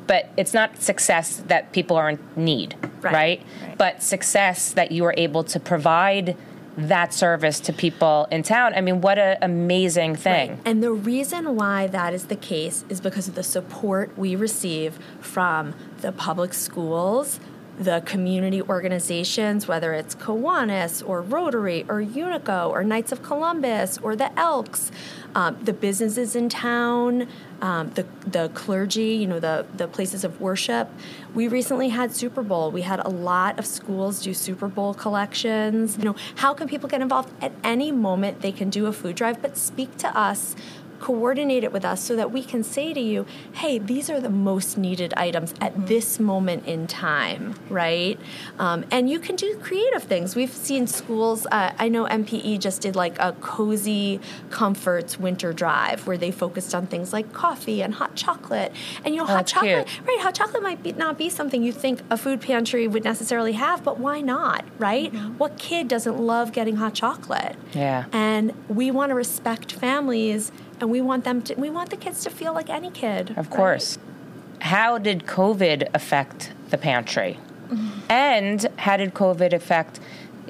but 0.08 0.28
it's 0.36 0.52
not 0.52 0.82
success 0.82 1.42
that 1.46 1.72
people 1.72 1.96
are 1.96 2.10
in 2.10 2.18
need, 2.34 2.74
Right. 3.00 3.12
right? 3.12 3.42
Right. 3.62 3.78
But 3.78 4.02
success 4.02 4.72
that 4.72 4.90
you 4.90 5.04
were 5.04 5.14
able 5.16 5.44
to 5.44 5.60
provide 5.60 6.36
that 6.76 7.12
service 7.12 7.60
to 7.60 7.72
people 7.72 8.26
in 8.30 8.42
town. 8.42 8.74
I 8.74 8.80
mean, 8.80 9.00
what 9.00 9.18
an 9.18 9.36
amazing 9.42 10.16
thing. 10.16 10.50
Right. 10.50 10.58
And 10.64 10.82
the 10.82 10.92
reason 10.92 11.56
why 11.56 11.86
that 11.88 12.14
is 12.14 12.26
the 12.26 12.36
case 12.36 12.84
is 12.88 13.00
because 13.00 13.28
of 13.28 13.34
the 13.34 13.42
support 13.42 14.16
we 14.16 14.36
receive 14.36 14.98
from 15.20 15.74
the 16.00 16.12
public 16.12 16.54
schools, 16.54 17.40
the 17.78 18.02
community 18.04 18.62
organizations, 18.62 19.66
whether 19.66 19.92
it's 19.94 20.14
Kiwanis 20.14 21.06
or 21.06 21.20
Rotary 21.22 21.84
or 21.88 22.02
Unico 22.02 22.70
or 22.70 22.84
Knights 22.84 23.12
of 23.12 23.22
Columbus 23.22 23.98
or 23.98 24.14
the 24.16 24.38
Elks, 24.38 24.90
um, 25.34 25.58
the 25.62 25.72
businesses 25.72 26.36
in 26.36 26.48
town, 26.48 27.28
um, 27.62 27.90
the 27.90 28.04
the 28.26 28.48
clergy, 28.50 29.14
you 29.14 29.26
know, 29.26 29.38
the 29.38 29.64
the 29.74 29.86
places 29.86 30.24
of 30.24 30.40
worship. 30.40 30.90
We 31.32 31.46
recently 31.46 31.90
had 31.90 32.12
Super 32.12 32.42
Bowl. 32.42 32.72
We 32.72 32.82
had 32.82 32.98
a 32.98 33.08
lot 33.08 33.58
of 33.58 33.64
schools 33.66 34.20
do 34.20 34.34
Super 34.34 34.66
Bowl 34.66 34.92
collections. 34.94 35.96
You 35.96 36.04
know, 36.04 36.16
how 36.34 36.54
can 36.54 36.68
people 36.68 36.88
get 36.88 37.00
involved 37.00 37.30
at 37.40 37.52
any 37.62 37.92
moment? 37.92 38.42
They 38.42 38.52
can 38.52 38.68
do 38.68 38.86
a 38.86 38.92
food 38.92 39.14
drive, 39.14 39.40
but 39.40 39.56
speak 39.56 39.96
to 39.98 40.08
us 40.18 40.56
coordinate 41.02 41.64
it 41.64 41.72
with 41.72 41.84
us 41.84 42.00
so 42.00 42.14
that 42.14 42.30
we 42.30 42.42
can 42.44 42.62
say 42.62 42.94
to 42.94 43.00
you, 43.00 43.26
hey, 43.54 43.76
these 43.78 44.08
are 44.08 44.20
the 44.20 44.30
most 44.30 44.78
needed 44.78 45.12
items 45.16 45.52
at 45.60 45.72
mm-hmm. 45.72 45.86
this 45.86 46.20
moment 46.20 46.64
in 46.66 46.86
time, 46.86 47.56
right? 47.68 48.18
Um, 48.60 48.84
and 48.92 49.10
you 49.10 49.18
can 49.18 49.34
do 49.34 49.56
creative 49.56 50.04
things. 50.04 50.36
We've 50.36 50.52
seen 50.52 50.86
schools, 50.86 51.44
uh, 51.50 51.72
I 51.76 51.88
know 51.88 52.04
MPE 52.04 52.60
just 52.60 52.80
did 52.82 52.94
like 52.94 53.18
a 53.18 53.32
cozy 53.40 54.20
comforts 54.50 55.18
winter 55.18 55.52
drive 55.52 56.06
where 56.06 56.16
they 56.16 56.30
focused 56.30 56.72
on 56.72 56.86
things 56.86 57.12
like 57.12 57.32
coffee 57.32 57.82
and 57.82 57.94
hot 57.94 58.14
chocolate. 58.14 58.72
And 59.04 59.12
you 59.12 59.20
know, 59.20 59.24
oh, 59.24 59.34
hot 59.36 59.48
chocolate, 59.48 59.88
cute. 59.88 60.06
right? 60.06 60.20
Hot 60.20 60.36
chocolate 60.36 60.62
might 60.62 60.84
be, 60.84 60.92
not 60.92 61.18
be 61.18 61.28
something 61.28 61.64
you 61.64 61.72
think 61.72 62.00
a 62.10 62.16
food 62.16 62.40
pantry 62.40 62.86
would 62.86 63.02
necessarily 63.02 63.52
have, 63.54 63.82
but 63.82 63.98
why 63.98 64.20
not, 64.20 64.64
right? 64.78 65.12
Mm-hmm. 65.12 65.38
What 65.38 65.58
kid 65.58 65.88
doesn't 65.88 66.18
love 66.18 66.52
getting 66.52 66.76
hot 66.76 66.94
chocolate? 66.94 67.56
Yeah. 67.72 68.04
And 68.12 68.54
we 68.68 68.92
want 68.92 69.10
to 69.10 69.16
respect 69.16 69.72
families 69.72 70.52
and 70.82 70.90
we 70.90 71.00
want 71.00 71.24
them 71.24 71.40
to 71.40 71.54
we 71.54 71.70
want 71.70 71.88
the 71.90 71.96
kids 71.96 72.22
to 72.24 72.30
feel 72.30 72.52
like 72.52 72.68
any 72.68 72.90
kid 72.90 73.34
of 73.38 73.48
course. 73.48 73.96
Right? 73.96 74.66
how 74.66 74.98
did 74.98 75.24
covid 75.26 75.88
affect 75.94 76.52
the 76.70 76.78
pantry? 76.78 77.38
Mm-hmm. 77.68 78.00
and 78.10 78.66
how 78.76 78.98
did 78.98 79.14
covid 79.14 79.54
affect 79.54 79.98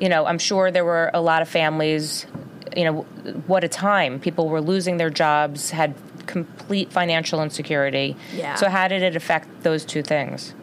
you 0.01 0.09
know 0.09 0.27
i'm 0.27 0.39
sure 0.39 0.73
there 0.73 0.85
were 0.85 1.11
a 1.15 1.21
lot 1.21 1.41
of 1.43 1.49
families 1.49 2.27
you 2.77 2.85
know 2.85 3.03
what 3.47 3.65
a 3.65 3.69
time. 3.69 4.21
People 4.21 4.49
were 4.49 4.61
losing 4.61 4.97
their 4.97 5.11
jobs 5.11 5.71
had 5.71 5.95
complete 6.27 6.93
financial 6.93 7.43
insecurity. 7.43 8.17
Yeah. 8.33 8.55
so 8.55 8.69
how 8.69 8.89
did 8.89 9.03
it 9.03 9.17
affect 9.17 9.63
those 9.63 9.85
two 9.85 10.03
things? 10.03 10.55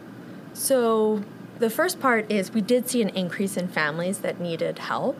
So 0.53 1.23
the 1.59 1.69
first 1.69 1.99
part 1.99 2.31
is 2.31 2.51
we 2.51 2.61
did 2.61 2.89
see 2.89 3.01
an 3.01 3.09
increase 3.09 3.57
in 3.57 3.67
families 3.67 4.19
that 4.19 4.39
needed 4.39 4.79
help. 4.79 5.17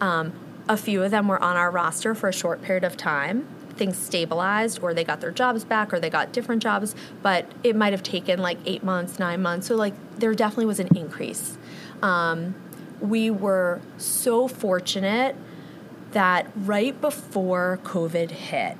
Um, 0.00 0.32
a 0.68 0.76
few 0.76 1.02
of 1.02 1.10
them 1.10 1.28
were 1.28 1.42
on 1.42 1.56
our 1.56 1.70
roster 1.70 2.14
for 2.14 2.28
a 2.28 2.32
short 2.32 2.60
period 2.62 2.84
of 2.84 2.96
time 2.96 3.46
things 3.76 3.96
stabilized 3.96 4.80
or 4.82 4.94
they 4.94 5.04
got 5.04 5.20
their 5.20 5.30
jobs 5.30 5.64
back 5.64 5.92
or 5.92 6.00
they 6.00 6.10
got 6.10 6.32
different 6.32 6.62
jobs, 6.62 6.94
but 7.22 7.46
it 7.62 7.76
might 7.76 7.92
have 7.92 8.02
taken 8.02 8.40
like 8.40 8.58
eight 8.66 8.82
months, 8.82 9.18
nine 9.18 9.42
months. 9.42 9.66
So, 9.66 9.76
like, 9.76 9.94
there 10.18 10.34
definitely 10.34 10.66
was 10.66 10.80
an 10.80 10.96
increase. 10.96 11.58
Um, 12.02 12.54
we 13.00 13.30
were 13.30 13.80
so 13.98 14.48
fortunate 14.48 15.36
that 16.12 16.50
right 16.54 16.98
before 17.00 17.78
COVID 17.84 18.30
hit, 18.30 18.76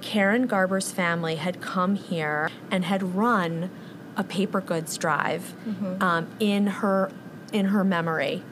Karen 0.00 0.46
Garber's 0.46 0.92
family 0.92 1.36
had 1.36 1.60
come 1.60 1.94
here 1.94 2.50
and 2.70 2.84
had 2.84 3.14
run 3.14 3.70
a 4.16 4.24
paper 4.24 4.60
goods 4.60 4.96
drive 4.98 5.54
mm-hmm. 5.66 6.02
um, 6.02 6.28
in 6.38 6.66
her 6.66 7.10
in 7.52 7.66
her 7.66 7.84
memory 7.84 8.42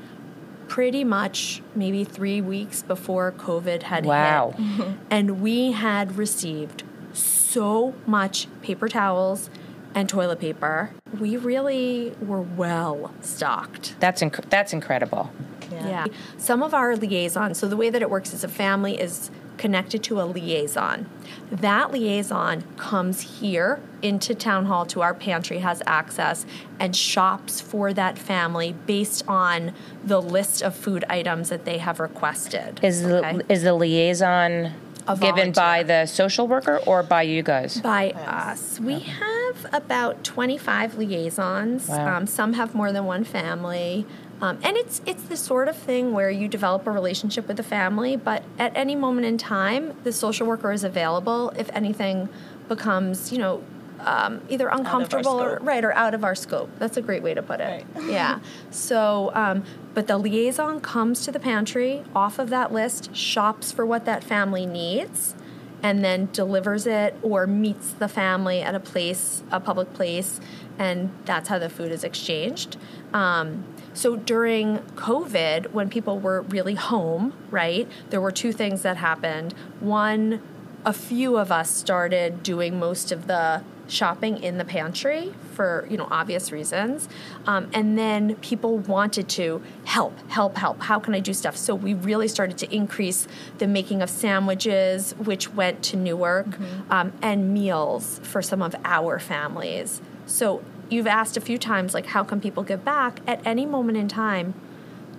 pretty 0.73 1.05
much 1.05 1.61
maybe 1.75 2.03
three 2.03 2.41
weeks 2.41 2.83
before 2.83 3.31
COVID 3.33 3.83
had 3.83 4.07
wow. 4.07 4.55
hit. 4.57 4.87
And 5.11 5.43
we 5.43 5.73
had 5.73 6.17
received 6.17 6.83
so 7.13 7.95
much 8.07 8.49
paper 8.63 8.89
towels 8.89 9.51
and 9.95 10.09
toilet 10.09 10.41
paper. 10.41 10.89
We 11.21 11.37
really 11.37 12.15
were 12.23 12.41
well 12.41 13.13
stocked. 13.21 13.97
That's 14.01 14.23
inc- 14.23 14.49
that's 14.49 14.73
incredible. 14.73 15.31
Yeah. 15.71 15.89
yeah. 15.89 16.07
Some 16.39 16.63
of 16.63 16.73
our 16.73 16.97
liaisons, 16.97 17.59
so 17.59 17.69
the 17.69 17.77
way 17.77 17.91
that 17.91 18.01
it 18.01 18.09
works 18.09 18.33
as 18.33 18.43
a 18.43 18.49
family 18.49 18.99
is 18.99 19.31
connected 19.63 20.03
to 20.03 20.21
a 20.21 20.25
liaison. 20.25 21.09
That 21.53 21.93
liaison 21.93 22.65
comes 22.77 23.39
here 23.39 23.81
into 24.03 24.35
town 24.35 24.65
hall 24.65 24.85
to 24.87 25.03
our 25.03 25.15
pantry, 25.15 25.59
has 25.59 25.81
access, 25.87 26.45
and 26.81 26.97
shops 26.97 27.61
for 27.61 27.93
that 27.93 28.19
family 28.19 28.75
based 28.87 29.23
on 29.29 29.73
the 30.05 30.21
list 30.21 30.63
of 30.63 30.75
food 30.75 31.05
items 31.09 31.49
that 31.51 31.65
they 31.65 31.79
have 31.79 32.01
requested. 32.01 32.81
Is 32.83 33.05
okay? 33.05 33.37
the 33.37 33.53
is 33.53 33.63
the 33.63 33.75
liaison 33.75 34.73
given 35.21 35.53
by 35.53 35.85
the 35.85 36.07
social 36.07 36.49
worker 36.49 36.81
or 36.85 37.05
by 37.05 37.23
you 37.23 37.45
guys? 37.45 37.81
By 37.81 38.11
us. 38.11 38.81
We 38.81 38.99
have 38.99 39.67
about 39.73 40.25
25 40.25 40.99
liaisons. 40.99 41.89
Wow. 41.89 42.17
Um, 42.17 42.27
some 42.27 42.55
have 42.55 42.75
more 42.75 42.91
than 42.91 43.05
one 43.05 43.23
family. 43.23 44.07
Um, 44.43 44.59
and 44.65 44.77
it's 44.77 45.01
it's 45.07 45.23
the 45.23 45.37
sort 45.37 45.69
of 45.69 45.77
thing 45.77 46.13
where 46.13 46.29
you 46.29 46.49
develop 46.49 46.85
a 46.89 46.91
relationship 46.91 47.47
with 47.47 47.57
the 47.57 47.63
family, 47.63 48.17
but 48.17 48.43
at 48.59 48.77
any 48.77 48.97
moment 48.97 49.25
in 49.25 49.39
time, 49.39 49.97
the 50.03 50.13
social 50.13 50.49
worker 50.49 50.73
is 50.73 50.83
available 50.83 51.51
if 51.57 51.71
anything 51.73 52.29
becomes, 52.69 53.31
you 53.31 53.39
know, 53.39 53.63
um, 54.01 54.41
either 54.49 54.67
uncomfortable 54.67 55.41
or 55.41 55.61
right 55.63 55.85
or 55.85 55.93
out 55.93 56.13
of 56.13 56.25
our 56.25 56.35
scope. 56.35 56.69
That's 56.81 56.97
a 56.97 57.03
great 57.03 57.23
way 57.23 57.35
to 57.35 57.43
put 57.43 57.61
it. 57.61 57.87
Right. 57.95 58.05
yeah. 58.11 58.41
So, 58.73 59.31
um, 59.35 59.63
but 59.95 60.09
the 60.09 60.19
liaison 60.19 60.81
comes 60.81 61.25
to 61.25 61.31
the 61.31 61.39
pantry 61.39 62.03
off 62.13 62.41
of 62.41 62.51
that 62.51 62.73
list, 62.73 63.15
shops 63.15 63.71
for 63.71 63.87
what 63.87 64.07
that 64.07 64.25
family 64.25 64.67
needs, 64.67 65.37
and 65.85 66.05
then 66.05 66.29
delivers 66.33 66.85
it 66.85 67.15
or 67.23 67.47
meets 67.47 67.93
the 67.93 68.09
family 68.09 68.61
at 68.61 68.75
a 68.75 68.81
place, 68.81 69.45
a 69.53 69.61
public 69.61 69.95
place, 69.95 70.41
and 70.81 71.11
that's 71.27 71.49
how 71.49 71.61
the 71.61 71.69
food 71.69 71.93
is 71.93 72.03
exchanged. 72.03 72.77
Um, 73.13 73.65
so 73.95 74.17
during 74.17 74.79
COVID, 74.97 75.73
when 75.73 75.89
people 75.89 76.19
were 76.19 76.43
really 76.43 76.75
home, 76.75 77.35
right, 77.51 77.89
there 78.11 78.21
were 78.21 78.33
two 78.33 78.53
things 78.53 78.83
that 78.83 78.97
happened. 78.97 79.53
One, 79.81 80.41
a 80.85 80.93
few 80.93 81.37
of 81.37 81.53
us 81.53 81.71
started 81.71 82.43
doing 82.43 82.79
most 82.79 83.13
of 83.13 83.27
the 83.27 83.63
shopping 83.89 84.43
in 84.43 84.59
the 84.59 84.65
pantry 84.65 85.35
for 85.53 85.87
you 85.91 85.97
know 85.97 86.09
obvious 86.11 86.51
reasons 86.51 87.09
um, 87.47 87.69
and 87.75 87.99
then 87.99 88.35
people 88.37 88.79
wanted 88.79 89.29
to 89.29 89.63
help 89.85 90.17
help 90.31 90.57
help 90.57 90.81
how 90.83 90.99
can 90.99 91.15
i 91.15 91.21
do 91.21 91.35
stuff 91.35 91.57
so 91.57 91.75
we 91.75 91.93
really 91.93 92.29
started 92.29 92.57
to 92.57 92.75
increase 92.75 93.27
the 93.59 93.67
making 93.67 94.01
of 94.01 94.09
sandwiches 94.09 95.13
which 95.19 95.53
went 95.53 95.83
to 95.83 95.97
newark 95.97 96.47
mm-hmm. 96.47 96.93
um, 96.93 97.13
and 97.21 97.53
meals 97.53 98.21
for 98.23 98.41
some 98.41 98.63
of 98.63 98.75
our 98.85 99.19
families 99.19 100.01
so 100.27 100.63
you've 100.93 101.07
asked 101.07 101.37
a 101.37 101.41
few 101.41 101.59
times, 101.59 101.95
like, 101.95 102.07
how 102.07 102.23
can 102.23 102.41
people 102.41 102.63
give 102.63 102.85
back? 102.85 103.21
At 103.27 103.45
any 103.47 103.67
moment 103.67 103.99
in 103.99 104.09
time, 104.09 104.55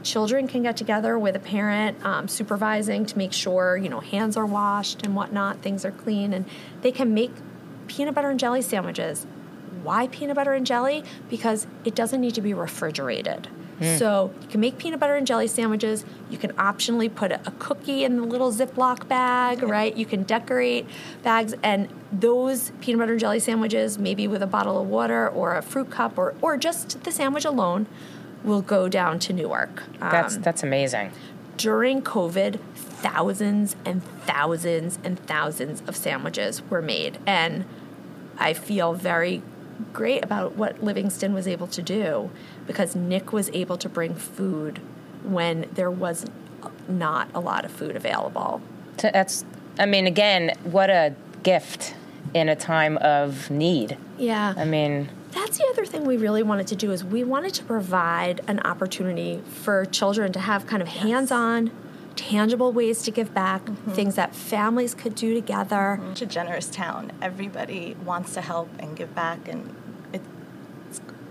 children 0.03 0.47
can 0.47 0.63
get 0.63 0.77
together 0.77 1.17
with 1.17 1.35
a 1.35 1.39
parent 1.39 2.03
um, 2.05 2.27
supervising 2.27 3.05
to 3.07 3.17
make 3.17 3.33
sure, 3.33 3.75
you 3.75 3.89
know, 3.89 3.99
hands 3.99 4.37
are 4.37 4.45
washed 4.45 5.05
and 5.05 5.15
whatnot, 5.15 5.61
things 5.61 5.83
are 5.83 5.91
clean, 5.91 6.33
and 6.33 6.45
they 6.81 6.91
can 6.91 7.13
make 7.13 7.31
peanut 7.87 8.13
butter 8.13 8.29
and 8.29 8.39
jelly 8.39 8.61
sandwiches. 8.61 9.25
Why 9.81 10.07
peanut 10.07 10.35
butter 10.35 10.53
and 10.53 10.65
jelly? 10.65 11.03
Because 11.29 11.67
it 11.83 11.95
doesn't 11.95 12.21
need 12.21 12.35
to 12.35 12.41
be 12.41 12.53
refrigerated. 12.53 13.47
Mm. 13.79 13.97
So 13.97 14.31
you 14.41 14.47
can 14.47 14.61
make 14.61 14.77
peanut 14.77 14.99
butter 14.99 15.15
and 15.15 15.25
jelly 15.25 15.47
sandwiches. 15.47 16.05
You 16.29 16.37
can 16.37 16.51
optionally 16.53 17.13
put 17.13 17.31
a, 17.31 17.39
cookie 17.59 18.03
in 18.03 18.17
the 18.17 18.23
little 18.23 18.51
Ziploc 18.51 19.07
bag, 19.07 19.63
right? 19.63 19.95
You 19.95 20.05
can 20.05 20.23
decorate 20.23 20.85
bags, 21.23 21.55
and 21.63 21.87
those 22.11 22.71
peanut 22.81 22.99
butter 22.99 23.13
and 23.13 23.19
jelly 23.19 23.39
sandwiches, 23.39 23.97
maybe 23.97 24.27
with 24.27 24.41
a 24.41 24.47
bottle 24.47 24.79
of 24.79 24.87
water 24.87 25.27
or 25.27 25.55
a 25.55 25.61
fruit 25.61 25.89
cup, 25.89 26.17
or 26.17 26.35
or 26.41 26.57
just 26.57 27.03
the 27.03 27.11
sandwich 27.11 27.45
alone, 27.45 27.87
will 28.43 28.61
go 28.61 28.89
down 28.89 29.19
to 29.19 29.33
Newark. 29.33 29.83
Um, 30.01 30.11
that's 30.11 30.37
that's 30.37 30.63
amazing. 30.63 31.11
During 31.57 32.01
COVID, 32.01 32.59
thousands 32.75 33.75
and 33.85 34.03
thousands 34.25 34.97
and 35.03 35.19
thousands 35.19 35.83
of 35.87 35.95
sandwiches 35.95 36.61
were 36.69 36.81
made, 36.81 37.19
and 37.25 37.65
I 38.37 38.53
feel 38.53 38.93
very 38.93 39.41
great 39.91 40.23
about 40.23 40.55
what 40.55 40.83
Livingston 40.83 41.33
was 41.33 41.47
able 41.47 41.67
to 41.67 41.81
do 41.81 42.29
because 42.67 42.95
Nick 42.95 43.31
was 43.31 43.49
able 43.53 43.77
to 43.77 43.89
bring 43.89 44.15
food 44.15 44.79
when 45.23 45.69
there 45.73 45.91
was 45.91 46.25
not 46.87 47.29
a 47.33 47.39
lot 47.39 47.65
of 47.65 47.71
food 47.71 47.95
available. 47.95 48.61
That's, 48.97 49.45
I 49.79 49.85
mean, 49.85 50.07
again, 50.07 50.51
what 50.63 50.89
a 50.89 51.15
gift 51.43 51.95
in 52.33 52.49
a 52.49 52.55
time 52.55 52.97
of 52.97 53.49
need. 53.49 53.97
Yeah. 54.17 54.53
I 54.55 54.65
mean, 54.65 55.09
that's 55.31 55.57
the 55.57 55.65
other 55.69 55.85
thing 55.85 56.05
we 56.05 56.17
really 56.17 56.43
wanted 56.43 56.67
to 56.67 56.75
do 56.75 56.91
is 56.91 57.03
we 57.03 57.23
wanted 57.23 57.53
to 57.55 57.63
provide 57.63 58.41
an 58.47 58.59
opportunity 58.59 59.41
for 59.45 59.85
children 59.85 60.31
to 60.33 60.39
have 60.39 60.67
kind 60.67 60.81
of 60.81 60.87
hands-on 60.87 61.71
tangible 62.15 62.71
ways 62.71 63.01
to 63.03 63.11
give 63.11 63.33
back 63.33 63.65
mm-hmm. 63.65 63.91
things 63.91 64.15
that 64.15 64.35
families 64.35 64.93
could 64.93 65.15
do 65.15 65.33
together 65.33 65.97
mm-hmm. 65.99 66.11
it's 66.11 66.21
a 66.21 66.25
generous 66.25 66.67
town 66.67 67.11
everybody 67.21 67.95
wants 68.05 68.33
to 68.33 68.41
help 68.41 68.69
and 68.79 68.95
give 68.95 69.13
back 69.15 69.47
and 69.47 69.75
it's 70.13 70.27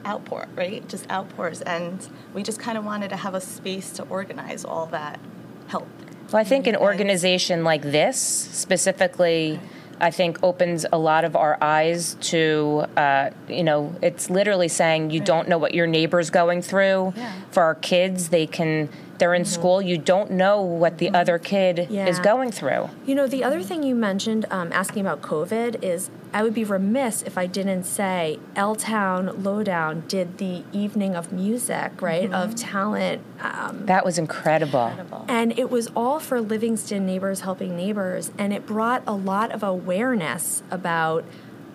outpour, 0.06 0.48
right? 0.56 0.86
Just 0.88 1.10
outpours. 1.10 1.60
And 1.62 2.06
we 2.34 2.42
just 2.42 2.58
kind 2.58 2.78
of 2.78 2.84
wanted 2.84 3.10
to 3.10 3.16
have 3.16 3.34
a 3.34 3.40
space 3.40 3.90
to 3.92 4.02
organize 4.04 4.64
all 4.64 4.86
that 4.86 5.20
help. 5.68 5.88
Well, 6.32 6.40
I 6.40 6.44
think 6.44 6.66
an 6.66 6.76
organization 6.76 7.64
like 7.64 7.82
this, 7.82 8.18
specifically 8.18 9.60
I 10.00 10.10
think 10.10 10.42
opens 10.42 10.84
a 10.92 10.98
lot 10.98 11.24
of 11.24 11.36
our 11.36 11.58
eyes 11.62 12.16
to, 12.22 12.86
uh, 12.96 13.30
you 13.48 13.62
know, 13.62 13.94
it's 14.02 14.30
literally 14.30 14.68
saying 14.68 15.10
you 15.10 15.20
don't 15.20 15.48
know 15.48 15.58
what 15.58 15.74
your 15.74 15.86
neighbor's 15.86 16.30
going 16.30 16.62
through. 16.62 17.12
Yeah. 17.16 17.32
For 17.50 17.62
our 17.62 17.76
kids, 17.76 18.30
they 18.30 18.46
can, 18.46 18.88
they're 19.22 19.34
in 19.34 19.44
school, 19.44 19.80
you 19.80 19.96
don't 19.98 20.32
know 20.32 20.60
what 20.60 20.98
the 20.98 21.08
other 21.10 21.38
kid 21.38 21.86
is 21.92 22.18
going 22.18 22.50
through. 22.50 22.90
You 23.06 23.14
know, 23.14 23.28
the 23.28 23.44
other 23.44 23.62
thing 23.62 23.84
you 23.84 23.94
mentioned, 23.94 24.46
um, 24.50 24.72
asking 24.72 25.02
about 25.02 25.22
COVID, 25.22 25.80
is 25.80 26.10
I 26.32 26.42
would 26.42 26.54
be 26.54 26.64
remiss 26.64 27.22
if 27.22 27.38
I 27.38 27.46
didn't 27.46 27.84
say 27.84 28.40
L 28.56 28.74
Town 28.74 29.44
Lowdown 29.44 30.02
did 30.08 30.38
the 30.38 30.64
evening 30.72 31.14
of 31.14 31.30
music, 31.32 32.02
right? 32.02 32.32
Of 32.32 32.56
talent. 32.56 33.22
Um, 33.40 33.86
That 33.86 34.04
was 34.04 34.18
incredible. 34.18 34.90
and 35.28 35.56
it 35.56 35.70
was 35.70 35.86
all 35.94 36.18
for 36.18 36.40
Livingston 36.40 37.06
Neighbors 37.06 37.42
Helping 37.42 37.76
Neighbors. 37.76 38.32
And 38.36 38.52
it 38.52 38.66
brought 38.66 39.04
a 39.06 39.12
lot 39.14 39.52
of 39.52 39.62
awareness 39.62 40.64
about 40.68 41.24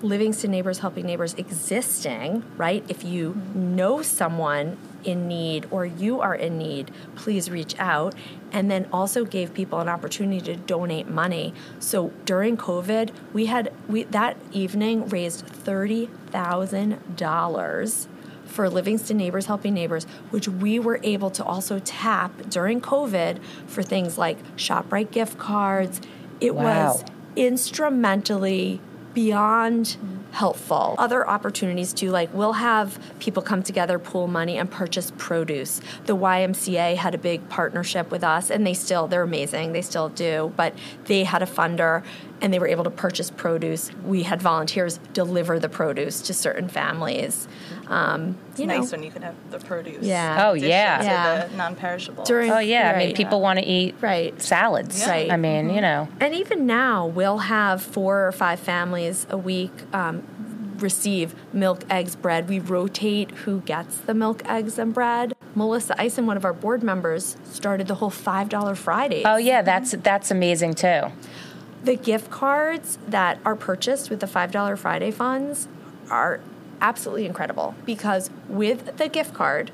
Livingston 0.02 0.52
Neighbors 0.52 0.80
Helping 0.80 1.06
Neighbors 1.06 1.34
existing, 1.36 2.44
right? 2.56 2.84
If 2.88 3.04
you 3.04 3.42
know 3.56 4.02
someone 4.02 4.78
in 5.04 5.28
need 5.28 5.66
or 5.72 5.86
you 5.86 6.22
are 6.22 6.36
in 6.36 6.58
need, 6.58 6.92
please 7.16 7.50
reach 7.50 7.78
out. 7.80 8.14
And 8.52 8.70
then 8.70 8.88
also 8.94 9.26
gave 9.26 9.54
people 9.54 9.80
an 9.80 9.90
opportunity 9.90 10.42
to 10.42 10.56
donate 10.56 11.08
money. 11.08 11.54
So 11.80 12.12
during 12.26 12.58
COVID, 12.58 13.12
we 13.34 13.48
had 13.48 13.74
we 13.88 14.04
that 14.04 14.38
evening 14.52 15.08
raised 15.10 15.46
thirty 15.46 16.08
thousand 16.28 17.18
dollars 17.18 18.08
for 18.46 18.70
Livingston 18.70 19.18
Neighbors 19.18 19.48
Helping 19.48 19.74
Neighbors, 19.74 20.06
which 20.30 20.48
we 20.48 20.80
were 20.80 21.00
able 21.04 21.30
to 21.32 21.44
also 21.44 21.80
tap 21.80 22.32
during 22.50 22.80
COVID 22.80 23.40
for 23.68 23.84
things 23.84 24.18
like 24.18 24.38
ShopRite 24.56 25.12
gift 25.12 25.38
cards. 25.38 26.00
It 26.40 26.56
Wow. 26.56 26.64
was 26.64 27.04
instrumentally 27.36 28.80
beyond 29.18 29.98
helpful. 30.30 30.94
Other 31.00 31.28
opportunities 31.28 31.92
too, 31.92 32.12
like 32.12 32.32
we'll 32.36 32.54
have 32.54 33.00
people 33.18 33.42
come 33.42 33.64
together, 33.64 33.98
pool 33.98 34.28
money, 34.28 34.60
and 34.60 34.70
purchase 34.70 35.12
produce. 35.18 35.82
The 36.06 36.16
YMCA 36.16 36.98
had 36.98 37.16
a 37.16 37.18
big 37.18 37.50
partnership 37.50 38.12
with 38.12 38.24
us, 38.24 38.52
and 38.52 38.68
they 38.68 38.76
still, 38.76 39.08
they're 39.08 39.24
amazing, 39.24 39.74
they 39.74 39.82
still 39.82 40.10
do, 40.10 40.54
but 40.56 40.76
they 41.06 41.24
had 41.24 41.42
a 41.42 41.48
funder 41.48 42.04
and 42.42 42.54
they 42.54 42.60
were 42.60 42.68
able 42.68 42.84
to 42.84 42.92
purchase 42.92 43.32
produce. 43.32 43.92
We 44.06 44.22
had 44.22 44.40
volunteers 44.40 45.00
deliver 45.14 45.58
the 45.58 45.70
produce 45.70 46.22
to 46.22 46.34
certain 46.36 46.68
families. 46.68 47.48
Um, 47.90 48.38
It's 48.52 48.60
you 48.60 48.68
nice 48.68 48.92
know, 48.92 48.98
when 48.98 49.04
you 49.04 49.12
can 49.12 49.22
have 49.22 49.36
the 49.50 49.60
produce. 49.60 50.04
Yeah. 50.04 50.48
Oh, 50.50 50.54
yeah. 50.54 51.02
Yeah. 51.04 51.48
the 51.48 51.56
non-perishable. 51.56 52.26
during 52.26 52.52
Oh, 52.52 52.60
yeah. 52.60 52.92
I 52.94 52.98
mean, 52.98 53.08
right. 53.10 53.16
people 53.16 53.40
want 53.42 53.60
to 53.60 53.66
eat 53.66 53.96
Right. 54.02 54.40
salads. 54.42 55.00
Yeah. 55.02 55.10
Right. 55.10 55.32
I 55.32 55.38
mean, 55.38 55.70
you 55.70 55.80
know. 55.82 56.08
And 56.20 56.34
even 56.36 56.66
now, 56.66 57.06
we'll 57.06 57.38
have 57.38 57.82
four 57.82 58.28
or 58.28 58.32
five 58.32 58.60
families 58.60 59.26
a 59.30 59.38
week 59.38 59.72
um, 59.94 60.24
receive 60.80 61.34
milk, 61.54 61.82
eggs, 61.90 62.16
bread. 62.16 62.50
We 62.50 62.60
rotate 62.60 63.32
who 63.32 63.62
gets 63.62 63.98
the 63.98 64.14
milk, 64.14 64.44
eggs, 64.50 64.78
and 64.78 64.94
bread. 64.94 65.34
Melissa 65.56 66.00
Eisen, 66.00 66.26
one 66.28 66.38
of 66.38 66.46
our 66.46 66.54
board 66.54 66.84
members, 66.84 67.36
started 67.46 67.88
the 67.88 67.96
whole 67.96 68.12
$5 68.12 68.76
Friday. 68.78 69.24
Oh, 69.26 69.38
yeah, 69.38 69.62
that's 69.62 69.92
that's 69.92 70.30
amazing 70.30 70.76
too. 70.76 71.04
The 71.84 71.96
gift 71.96 72.30
cards 72.30 73.00
that 73.08 73.40
are 73.46 73.56
purchased 73.56 74.10
with 74.10 74.20
the 74.20 74.28
$5 74.28 74.78
Friday 74.78 75.10
funds 75.10 75.68
are 76.12 76.42
absolutely 76.82 77.26
incredible 77.26 77.76
because 77.86 78.30
with 78.48 78.98
the 78.98 79.08
gift 79.10 79.34
card, 79.34 79.72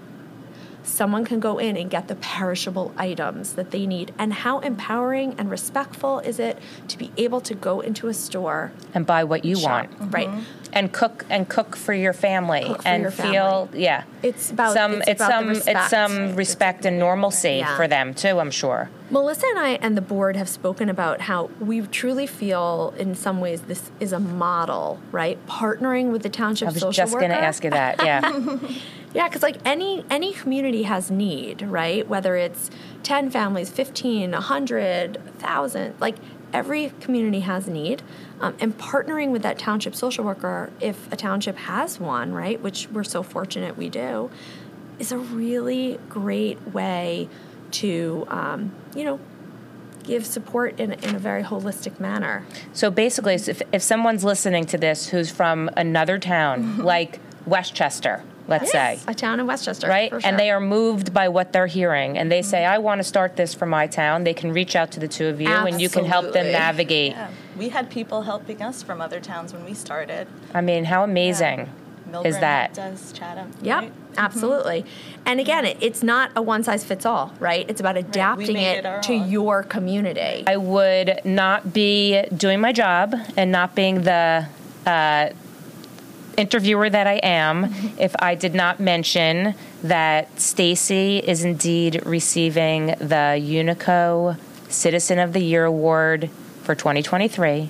someone 0.85 1.23
can 1.23 1.39
go 1.39 1.59
in 1.59 1.77
and 1.77 1.89
get 1.89 2.09
the 2.09 2.15
perishable 2.15 2.93
items 2.97 3.53
that 3.53 3.71
they 3.71 3.85
need. 3.85 4.13
And 4.17 4.33
how 4.33 4.59
empowering 4.59 5.33
and 5.37 5.49
respectful 5.49 6.19
is 6.19 6.39
it 6.39 6.57
to 6.89 6.97
be 6.97 7.09
able 7.15 7.39
to 7.41 7.55
go 7.55 7.79
into 7.79 8.09
a 8.09 8.13
store, 8.13 8.73
And 8.93 9.05
buy 9.05 9.23
what 9.23 9.45
you 9.45 9.55
shop, 9.55 9.89
want. 9.99 10.13
right? 10.13 10.27
Mm-hmm. 10.27 10.41
and 10.73 10.91
cook 10.91 11.25
and 11.29 11.47
cook 11.47 11.75
for 11.77 11.93
your 11.93 12.13
family 12.13 12.63
for 12.65 12.79
and 12.87 13.03
your 13.03 13.11
feel 13.11 13.69
yeah 13.73 14.03
It's 14.23 14.49
about- 14.51 14.73
some 14.73 14.93
it's 15.01 15.07
it's, 15.07 15.21
about 15.21 15.31
some 15.31 15.51
it's 15.51 15.89
some 15.89 16.35
respect 16.35 16.83
and 16.85 16.97
normalcy 16.99 17.57
Yeah. 17.59 17.77
for 17.77 17.87
them 17.87 18.13
too 18.15 18.39
i'm 18.39 18.49
sure 18.51 18.89
Melissa 19.13 19.45
and 19.45 19.59
I 19.59 19.69
and 19.73 19.95
the 19.95 20.01
board 20.01 20.35
have 20.35 20.49
spoken 20.49 20.89
about 20.89 21.21
how 21.21 21.51
we 21.59 21.81
truly 21.81 22.25
feel, 22.25 22.95
in 22.97 23.13
some 23.13 23.39
ways, 23.39 23.61
this 23.61 23.91
is 23.99 24.11
a 24.11 24.19
model, 24.19 24.99
right? 25.11 25.37
Partnering 25.45 26.11
with 26.11 26.23
the 26.23 26.29
township 26.29 26.71
social 26.71 26.79
worker. 26.79 26.85
i 26.85 26.87
was 26.87 26.95
social 26.95 27.05
just 27.05 27.19
going 27.19 27.29
to 27.29 27.37
ask 27.37 27.63
you 27.63 27.69
that 27.69 28.03
yeah 28.03 28.59
Yeah, 29.13 29.27
because 29.27 29.43
like 29.43 29.57
any 29.63 30.03
any 30.09 30.33
community 30.33 30.83
has 30.83 31.11
need, 31.11 31.61
right? 31.61 32.07
Whether 32.07 32.35
it's 32.35 32.71
ten 33.03 33.29
families, 33.29 33.69
15, 33.69 34.31
100, 34.31 35.17
1,000, 35.17 35.95
like 35.99 36.15
every 36.51 36.91
community 36.99 37.41
has 37.41 37.67
need. 37.67 38.01
Um, 38.41 38.55
and 38.59 38.75
partnering 38.75 39.29
with 39.29 39.43
that 39.43 39.59
township 39.59 39.93
social 39.93 40.25
worker, 40.25 40.71
if 40.81 41.11
a 41.11 41.15
township 41.15 41.57
has 41.57 41.99
one, 41.99 42.33
right, 42.33 42.59
which 42.59 42.89
we're 42.89 43.03
so 43.03 43.21
fortunate 43.21 43.77
we 43.77 43.87
do, 43.87 44.31
is 44.97 45.11
a 45.11 45.19
really 45.19 45.99
great 46.09 46.73
way 46.73 47.29
to, 47.73 48.25
um, 48.29 48.71
you 48.95 49.03
know, 49.03 49.19
give 50.03 50.25
support 50.25 50.79
in, 50.79 50.91
in 50.91 51.15
a 51.15 51.19
very 51.19 51.43
holistic 51.43 51.99
manner. 51.99 52.45
so 52.73 52.91
basically 52.91 53.35
if, 53.35 53.61
if 53.71 53.81
someone's 53.81 54.23
listening 54.23 54.65
to 54.65 54.77
this 54.77 55.07
who's 55.09 55.31
from 55.31 55.69
another 55.77 56.19
town 56.19 56.77
like 56.79 57.21
westchester 57.45 58.21
let's 58.47 58.71
say 58.71 58.99
a 59.07 59.13
town 59.13 59.39
in 59.39 59.47
Westchester, 59.47 59.87
right? 59.87 60.09
for 60.09 60.19
sure. 60.19 60.29
And 60.29 60.39
they 60.39 60.51
are 60.51 60.59
moved 60.59 61.13
by 61.13 61.29
what 61.29 61.53
they're 61.53 61.67
hearing, 61.67 62.17
and 62.17 62.31
they 62.31 62.41
say, 62.41 62.65
"I 62.65 62.77
want 62.77 62.99
to 62.99 63.03
start 63.03 63.35
this 63.35 63.53
for 63.53 63.65
my 63.65 63.87
town." 63.87 64.23
They 64.23 64.33
can 64.33 64.51
reach 64.51 64.75
out 64.75 64.91
to 64.91 64.99
the 64.99 65.07
two 65.07 65.27
of 65.27 65.39
you, 65.39 65.47
and 65.47 65.81
you 65.81 65.89
can 65.89 66.05
help 66.05 66.33
them 66.33 66.51
navigate. 66.51 67.13
Yeah. 67.13 67.29
We 67.57 67.69
had 67.69 67.89
people 67.89 68.23
helping 68.23 68.61
us 68.61 68.83
from 68.83 68.99
other 68.99 69.19
towns 69.19 69.53
when 69.53 69.63
we 69.63 69.73
started. 69.73 70.27
I 70.53 70.61
mean, 70.61 70.85
how 70.85 71.03
amazing 71.03 71.69
Millburn 72.13 72.25
is 72.25 72.39
that? 72.39 72.77
helped 72.77 72.93
us, 72.93 73.11
Chatham. 73.11 73.51
Yep, 73.61 73.81
right? 73.81 73.93
absolutely. 74.17 74.85
And 75.25 75.39
again, 75.39 75.65
it, 75.65 75.77
it's 75.81 76.03
not 76.03 76.31
a 76.35 76.41
one 76.41 76.63
size 76.63 76.83
fits 76.83 77.05
all, 77.05 77.33
right? 77.39 77.65
It's 77.67 77.79
about 77.79 77.97
adapting 77.97 78.53
made 78.53 78.77
it, 78.77 78.85
it 78.85 79.03
to 79.03 79.15
own. 79.15 79.31
your 79.31 79.63
community. 79.63 80.43
I 80.45 80.57
would 80.57 81.21
not 81.25 81.73
be 81.73 82.23
doing 82.35 82.59
my 82.59 82.71
job 82.71 83.15
and 83.35 83.51
not 83.51 83.73
being 83.73 84.03
the 84.03 84.47
uh, 84.85 85.29
interviewer 86.37 86.89
that 86.89 87.07
I 87.07 87.15
am 87.23 87.73
if 87.97 88.15
I 88.19 88.35
did 88.35 88.53
not 88.53 88.79
mention 88.79 89.55
that 89.81 90.39
Stacey 90.39 91.17
is 91.17 91.43
indeed 91.43 92.05
receiving 92.05 92.87
the 92.87 93.39
Unico 93.41 94.37
Citizen 94.69 95.19
of 95.19 95.33
the 95.33 95.41
Year 95.41 95.65
award 95.65 96.29
for 96.63 96.75
2023. 96.75 97.69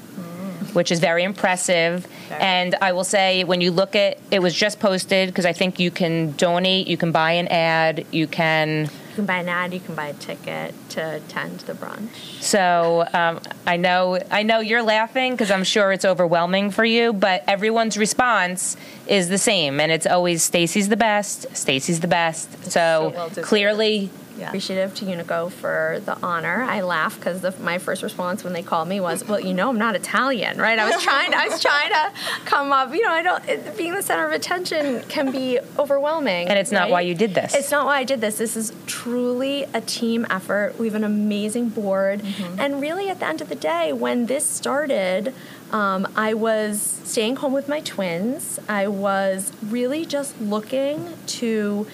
Which 0.73 0.91
is 0.91 0.99
very 0.99 1.23
impressive. 1.23 2.07
And 2.31 2.75
I 2.81 2.93
will 2.93 3.03
say, 3.03 3.43
when 3.43 3.61
you 3.61 3.71
look 3.71 3.95
at 3.95 4.17
it, 4.31 4.39
was 4.39 4.53
just 4.53 4.79
posted 4.79 5.29
because 5.29 5.45
I 5.45 5.53
think 5.53 5.79
you 5.79 5.91
can 5.91 6.31
donate, 6.33 6.87
you 6.87 6.97
can 6.97 7.11
buy 7.11 7.33
an 7.33 7.47
ad, 7.47 8.05
you 8.11 8.27
can 8.27 8.89
You 9.09 9.15
can 9.15 9.25
buy 9.25 9.37
an 9.37 9.49
ad, 9.49 9.73
you 9.73 9.79
can 9.79 9.93
buy 9.95 10.07
a 10.07 10.13
ticket 10.13 10.73
to 10.89 11.15
attend 11.17 11.59
the 11.61 11.73
brunch. 11.73 12.41
So 12.41 13.07
um, 13.13 13.39
I 13.67 13.77
know 13.77 14.19
I 14.31 14.43
know 14.43 14.59
you're 14.59 14.81
laughing 14.83 15.33
because 15.33 15.51
I'm 15.51 15.63
sure 15.63 15.91
it's 15.91 16.05
overwhelming 16.05 16.71
for 16.71 16.83
you, 16.85 17.13
but 17.13 17.43
everyone's 17.47 17.97
response 17.97 18.75
is 19.07 19.29
the 19.29 19.37
same, 19.37 19.79
and 19.79 19.91
it's 19.91 20.07
always 20.07 20.43
Stacey's 20.43 20.89
the 20.89 20.97
best. 20.97 21.45
Stacey's 21.55 21.99
the 21.99 22.07
best. 22.07 22.51
so 22.65 22.69
So, 22.71 23.13
well 23.15 23.29
clearly, 23.43 24.09
Yeah. 24.37 24.47
Appreciative 24.47 24.95
to 24.95 25.05
Unico 25.05 25.51
for 25.51 26.01
the 26.05 26.17
honor. 26.23 26.63
I 26.63 26.81
laugh 26.81 27.17
because 27.17 27.59
my 27.59 27.77
first 27.77 28.01
response 28.01 28.43
when 28.43 28.53
they 28.53 28.63
called 28.63 28.87
me 28.87 28.99
was, 28.99 29.23
"Well, 29.27 29.39
you 29.39 29.53
know, 29.53 29.69
I'm 29.69 29.77
not 29.77 29.95
Italian, 29.95 30.57
right?" 30.57 30.79
I 30.79 30.89
was 30.89 31.03
trying, 31.09 31.33
I 31.33 31.47
was 31.47 31.61
trying 31.61 31.91
to 31.91 32.11
come 32.45 32.71
up. 32.71 32.93
You 32.93 33.03
know, 33.03 33.11
I 33.11 33.21
don't. 33.21 33.47
It, 33.47 33.77
being 33.77 33.93
the 33.93 34.01
center 34.01 34.25
of 34.25 34.31
attention 34.31 35.03
can 35.07 35.31
be 35.31 35.59
overwhelming, 35.77 36.47
and 36.49 36.57
it's 36.57 36.71
not 36.71 36.89
why 36.89 37.01
you 37.01 37.13
did 37.13 37.35
this. 37.35 37.53
It's 37.53 37.71
not 37.71 37.85
why 37.85 37.99
I 37.99 38.03
did 38.03 38.21
this. 38.21 38.37
This 38.37 38.57
is 38.57 38.73
truly 38.87 39.63
a 39.73 39.81
team 39.81 40.25
effort. 40.29 40.79
We 40.79 40.87
have 40.87 40.95
an 40.95 41.03
amazing 41.03 41.69
board. 41.69 42.21
And 42.57 42.81
really, 42.81 43.09
at 43.09 43.19
the 43.19 43.27
end 43.27 43.41
of 43.41 43.49
the 43.49 43.55
day, 43.55 43.93
when 43.93 44.25
this 44.25 44.45
started, 44.45 45.33
um, 45.71 46.07
I 46.15 46.33
was 46.33 46.81
staying 47.03 47.37
home 47.37 47.53
with 47.53 47.67
my 47.67 47.81
twins. 47.81 48.59
I 48.69 48.87
was 48.87 49.51
really 49.63 50.05
just 50.05 50.39
looking 50.39 51.13
to 51.27 51.87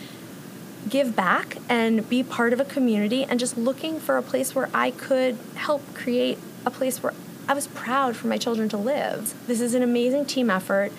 give 0.87 1.15
back 1.15 1.57
and 1.67 2.07
be 2.07 2.23
part 2.23 2.53
of 2.53 2.59
a 2.59 2.65
community 2.65 3.23
and 3.23 3.39
just 3.39 3.57
looking 3.57 3.99
for 3.99 4.17
a 4.17 4.21
place 4.21 4.55
where 4.55 4.69
I 4.73 4.91
could 4.91 5.37
help 5.55 5.81
create 5.93 6.37
a 6.65 6.71
place 6.71 7.01
where 7.03 7.13
I 7.47 7.53
was 7.53 7.67
proud 7.67 8.15
for 8.15 8.27
my 8.27 8.37
children 8.37 8.69
to 8.69 8.77
live. 8.77 9.33
This 9.47 9.59
is 9.59 9.73
an 9.73 9.81
amazing 9.81 10.25
team 10.25 10.49
effort. 10.49 10.91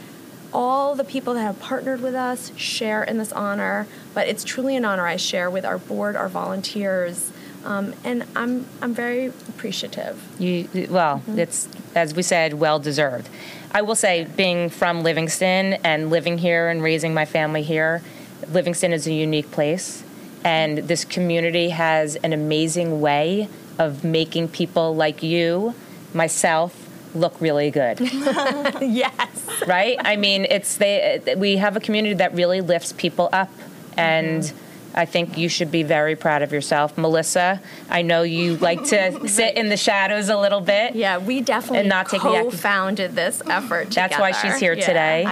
All 0.53 0.97
the 0.97 1.05
people 1.05 1.35
that 1.35 1.43
have 1.43 1.61
partnered 1.61 2.01
with 2.01 2.15
us 2.15 2.51
share 2.57 3.05
in 3.05 3.19
this 3.19 3.33
honor, 3.33 3.87
but 4.15 4.27
it's 4.27 4.43
truly 4.43 4.75
an 4.75 4.85
honor 4.85 5.07
I 5.07 5.17
share 5.17 5.49
with 5.49 5.65
our 5.65 5.79
board, 5.79 6.17
our 6.17 6.29
volunteers, 6.29 7.31
um, 7.65 7.95
and 8.05 8.25
I'm 8.35 8.67
I'm 8.83 8.93
very 8.93 9.27
appreciative. 9.27 10.21
You 10.41 10.69
well, 10.91 11.23
it's 11.29 11.69
as 11.95 12.15
we 12.15 12.23
said, 12.23 12.55
well 12.55 12.79
deserved. 12.79 13.29
I 13.73 13.83
will 13.83 13.95
say, 13.95 14.25
being 14.25 14.71
from 14.71 15.05
Livingston 15.05 15.75
and 15.85 16.11
living 16.11 16.39
here 16.39 16.69
and 16.69 16.83
raising 16.83 17.15
my 17.15 17.25
family 17.25 17.63
here, 17.63 18.03
Livingston 18.49 18.93
is 18.93 19.07
a 19.07 19.13
unique 19.13 19.51
place, 19.51 20.03
and 20.45 20.79
this 20.79 21.05
community 21.05 21.71
has 21.71 22.17
an 22.17 22.33
amazing 22.33 23.01
way 23.01 23.49
of 23.79 24.05
making 24.05 24.49
people 24.49 24.95
like 24.95 25.23
you, 25.23 25.75
myself, 26.15 26.89
look 27.15 27.41
really 27.41 27.71
good. 27.71 27.99
yes. 28.81 29.63
right? 29.67 29.97
I 30.01 30.17
mean, 30.17 30.47
it's 30.49 30.77
they. 30.77 31.23
We 31.37 31.57
have 31.57 31.77
a 31.77 31.81
community 31.81 32.15
that 32.15 32.35
really 32.35 32.61
lifts 32.61 32.93
people 32.93 33.29
up, 33.33 33.51
and 33.97 34.43
Mm-hmm. 34.43 34.57
I 34.93 35.05
think 35.05 35.39
you 35.39 35.49
should 35.49 35.71
be 35.71 35.85
very 35.85 36.17
proud 36.17 36.43
of 36.43 36.51
yourself, 36.53 36.99
Melissa. 36.99 37.61
I 37.89 38.03
know 38.03 38.23
you 38.23 38.57
like 38.57 38.83
to 38.87 39.29
sit 39.29 39.57
in 39.57 39.69
the 39.69 39.77
shadows 39.77 40.29
a 40.29 40.37
little 40.37 40.61
bit. 40.61 40.97
Yeah, 40.97 41.19
we 41.19 41.43
definitely 41.43 41.79
And 41.79 41.89
not 41.89 42.09
take 42.09 42.23
the 42.23 42.29
active- 42.29 42.51
co-founded 42.55 43.15
this 43.15 43.41
effort. 43.49 43.91
That's 43.93 44.19
why 44.19 44.33
she's 44.33 44.57
here 44.59 44.73
Yeah. 44.73 44.85
today. 44.87 45.27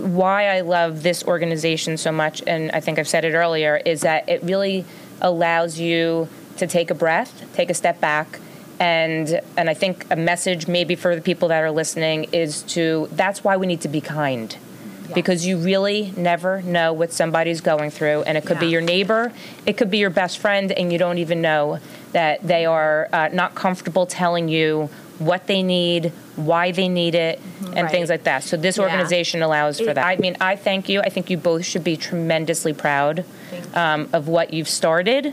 Why 0.00 0.48
I 0.48 0.60
love 0.62 1.02
this 1.02 1.22
organization 1.24 1.96
so 1.96 2.10
much, 2.10 2.42
and 2.46 2.70
I 2.72 2.80
think 2.80 2.98
I've 2.98 3.08
said 3.08 3.24
it 3.24 3.34
earlier, 3.34 3.76
is 3.84 4.00
that 4.00 4.28
it 4.28 4.42
really 4.42 4.84
allows 5.20 5.78
you 5.78 6.28
to 6.56 6.66
take 6.66 6.90
a 6.90 6.94
breath, 6.94 7.44
take 7.54 7.70
a 7.70 7.74
step 7.74 8.00
back, 8.00 8.40
and 8.78 9.40
and 9.56 9.68
I 9.68 9.74
think 9.74 10.06
a 10.10 10.16
message 10.16 10.66
maybe 10.66 10.94
for 10.94 11.14
the 11.14 11.20
people 11.20 11.48
that 11.48 11.62
are 11.62 11.70
listening 11.70 12.24
is 12.32 12.62
to 12.74 13.08
that's 13.12 13.44
why 13.44 13.56
we 13.56 13.66
need 13.66 13.82
to 13.82 13.88
be 13.88 14.00
kind. 14.00 14.56
Because 15.12 15.44
you 15.44 15.58
really 15.58 16.12
never 16.16 16.62
know 16.62 16.92
what 16.92 17.12
somebody's 17.12 17.60
going 17.60 17.90
through, 17.90 18.22
and 18.22 18.38
it 18.38 18.46
could 18.46 18.60
be 18.60 18.68
your 18.68 18.80
neighbor, 18.80 19.32
it 19.66 19.76
could 19.76 19.90
be 19.90 19.98
your 19.98 20.08
best 20.08 20.38
friend, 20.38 20.70
and 20.70 20.92
you 20.92 20.98
don't 20.98 21.18
even 21.18 21.42
know 21.42 21.80
that 22.12 22.40
they 22.46 22.64
are 22.64 23.08
uh, 23.12 23.28
not 23.32 23.56
comfortable 23.56 24.06
telling 24.06 24.48
you 24.48 24.88
what 25.20 25.46
they 25.46 25.62
need, 25.62 26.12
why 26.36 26.72
they 26.72 26.88
need 26.88 27.14
it, 27.14 27.38
and 27.66 27.74
Right. 27.84 27.90
things 27.90 28.08
like 28.08 28.24
that. 28.24 28.42
So 28.42 28.56
this 28.56 28.78
Yeah. 28.78 28.84
organization 28.84 29.42
allows 29.42 29.78
for 29.78 29.92
that. 29.94 30.04
I 30.04 30.16
mean, 30.16 30.36
I 30.40 30.56
thank 30.56 30.88
you. 30.88 31.00
I 31.02 31.10
think 31.10 31.30
you 31.30 31.36
both 31.36 31.64
should 31.64 31.84
be 31.84 31.96
tremendously 31.96 32.72
proud 32.72 33.24
um, 33.74 34.08
of 34.12 34.26
what 34.26 34.52
you've 34.54 34.68
started 34.68 35.32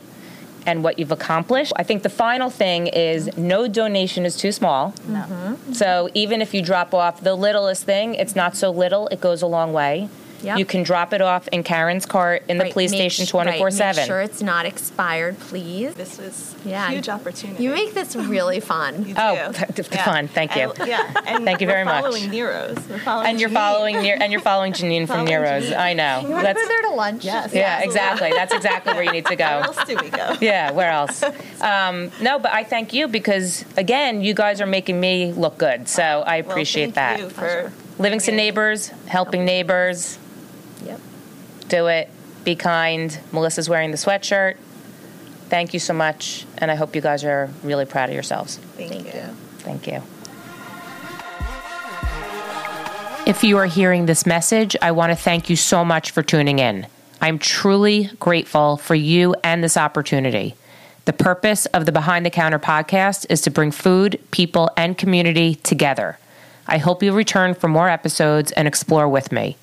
and 0.65 0.83
what 0.83 0.99
you've 0.99 1.11
accomplished. 1.13 1.71
I 1.77 1.83
think 1.83 2.03
the 2.03 2.09
final 2.09 2.49
thing 2.49 2.87
is 2.87 3.35
no 3.37 3.67
donation 3.67 4.25
is 4.25 4.35
too 4.35 4.51
small. 4.51 4.93
No. 5.07 5.19
Mm-hmm. 5.19 5.73
So 5.73 6.09
even 6.13 6.41
if 6.41 6.53
you 6.53 6.61
drop 6.61 6.93
off 6.93 7.21
the 7.21 7.33
littlest 7.35 7.83
thing, 7.85 8.13
it's 8.15 8.35
not 8.35 8.55
so 8.55 8.69
little, 8.69 9.07
it 9.07 9.21
goes 9.21 9.41
a 9.41 9.47
long 9.47 9.71
way. 9.71 10.09
Yep. 10.43 10.57
You 10.59 10.65
can 10.65 10.83
drop 10.83 11.13
it 11.13 11.21
off 11.21 11.47
in 11.49 11.63
Karen's 11.63 12.05
cart 12.05 12.43
in 12.47 12.57
the 12.57 12.65
police 12.69 12.91
make 12.91 12.99
station 13.11 13.25
sh- 13.25 13.29
24 13.29 13.65
right, 13.65 13.73
7. 13.73 14.01
Make 14.01 14.07
sure 14.07 14.21
it's 14.21 14.41
not 14.41 14.65
expired, 14.65 15.39
please. 15.39 15.95
This 15.95 16.19
is 16.19 16.55
Yeah. 16.63 16.87
a 16.87 16.91
huge 16.91 17.09
opportunity. 17.09 17.63
You 17.63 17.71
make 17.71 17.93
this 17.93 18.15
really 18.15 18.59
fun. 18.59 19.05
You 19.07 19.15
Oh, 19.17 19.51
do. 19.73 19.81
f- 19.91 20.05
fun. 20.05 20.27
Thank 20.27 20.55
you. 20.55 20.71
And- 20.77 20.87
yeah. 20.87 21.11
And 21.25 21.43
Thank 21.45 21.61
you 21.61 21.67
very 21.67 21.81
we're 21.83 21.85
much. 21.91 22.03
Following 22.03 22.29
Nero's. 22.29 22.77
We're 22.89 22.99
following 22.99 23.27
and 23.29 23.39
you're 23.39 23.49
Janine. 23.49 23.53
following 23.53 24.01
Nero, 24.01 24.17
and 24.21 24.31
you're 24.31 24.41
following 24.41 24.73
Janine 24.73 25.07
from 25.07 25.25
Nero's. 25.25 25.65
Janine. 25.69 25.77
I 25.77 25.93
know. 25.93 26.19
You 26.21 26.29
want 26.29 26.47
to 26.47 26.53
go 26.53 26.67
there 26.67 26.81
to 26.83 26.89
lunch? 26.91 27.25
Yes. 27.25 27.53
yeah, 27.53 27.61
absolutely. 27.81 27.85
exactly. 27.87 28.29
That's 28.33 28.53
exactly 28.53 28.93
where 28.93 29.03
you 29.03 29.11
need 29.11 29.25
to 29.25 29.35
go. 29.35 29.45
Where 29.45 29.63
else 29.63 29.83
do 29.85 29.97
we 30.01 30.09
go? 30.09 30.35
Yeah, 30.41 30.71
where 30.71 30.91
else? 30.91 31.23
Um, 31.61 32.11
no, 32.21 32.39
but 32.39 32.51
I 32.51 32.63
thank 32.63 32.93
you 32.93 33.07
because 33.07 33.65
again, 33.77 34.21
you 34.21 34.33
guys 34.33 34.61
are 34.61 34.65
making 34.67 34.99
me 34.99 35.31
look 35.33 35.57
good. 35.57 35.87
So 35.87 36.03
I 36.03 36.41
Well, 36.41 36.51
appreciate 36.51 36.93
thank 36.93 36.95
that. 36.95 37.19
You 37.19 37.29
for 37.29 37.71
Livingston 37.99 38.35
neighbors, 38.35 38.89
helping 39.07 39.43
neighbors, 39.45 40.17
Yep. 40.17 40.26
Do 41.69 41.87
it. 41.87 42.09
Be 42.43 42.55
kind. 42.55 43.17
Melissa's 43.31 43.69
wearing 43.69 43.91
the 43.91 43.97
sweatshirt. 43.97 44.57
Thank 45.49 45.73
you 45.73 45.79
so 45.79 45.93
much, 45.93 46.45
and 46.57 46.69
I 46.69 46.75
hope 46.75 46.95
you 46.95 47.01
guys 47.01 47.23
are 47.23 47.49
really 47.63 47.85
proud 47.85 48.09
of 48.09 48.13
yourselves. 48.13 48.57
Thank, 48.57 48.91
Thank 48.91 49.13
you. 49.13 49.19
you. 49.19 49.27
Thank 49.59 49.87
you. 49.87 50.01
If 53.25 53.43
you 53.43 53.57
are 53.57 53.65
hearing 53.65 54.05
this 54.05 54.25
message, 54.25 54.75
I 54.81 54.91
want 54.91 55.11
to 55.11 55.15
thank 55.15 55.49
you 55.49 55.55
so 55.57 55.83
much 55.83 56.11
for 56.11 56.23
tuning 56.23 56.59
in. 56.59 56.87
I'm 57.19 57.39
truly 57.39 58.09
grateful 58.19 58.77
for 58.77 58.95
you 58.95 59.35
and 59.43 59.63
this 59.63 59.75
opportunity. 59.75 60.55
The 61.05 61.13
purpose 61.13 61.65
of 61.67 61.85
the 61.85 61.91
Behind 61.91 62.25
the 62.25 62.29
Counter 62.29 62.59
podcast 62.59 63.25
is 63.29 63.41
to 63.41 63.51
bring 63.51 63.71
food, 63.71 64.19
people, 64.31 64.69
and 64.77 64.97
community 64.97 65.55
together. 65.55 66.19
I 66.67 66.77
hope 66.77 67.01
you'll 67.01 67.15
return 67.15 67.53
for 67.53 67.67
more 67.67 67.89
episodes 67.89 68.51
and 68.51 68.67
explore 68.67 69.07
with 69.07 69.31
me. 69.31 69.57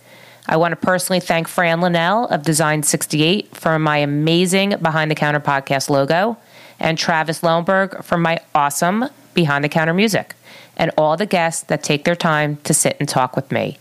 I 0.47 0.57
want 0.59 0.73
to 0.73 0.77
personally 0.77 1.21
thank 1.21 1.49
Fran 1.49 1.81
Linnell 1.81 2.27
of 2.27 2.43
Design 2.43 2.83
68 2.83 3.57
for 3.57 3.79
my 3.79 3.99
amazing 3.99 4.77
Behind 4.83 5.11
the 5.11 5.15
Counter 5.15 5.41
podcast 5.41 5.89
logo, 5.89 6.37
and 6.79 6.99
Travis 6.99 7.41
Lohenberg 7.41 8.05
for 8.05 8.19
my 8.19 8.39
awesome 8.55 9.07
Behind 9.33 9.65
the 9.65 9.71
Counter 9.71 9.95
music, 9.95 10.35
and 10.77 10.91
all 10.99 11.17
the 11.17 11.25
guests 11.25 11.63
that 11.65 11.83
take 11.83 12.05
their 12.05 12.15
time 12.15 12.59
to 12.65 12.75
sit 12.75 12.97
and 13.01 13.09
talk 13.09 13.37
with 13.37 13.51
me. 13.53 13.79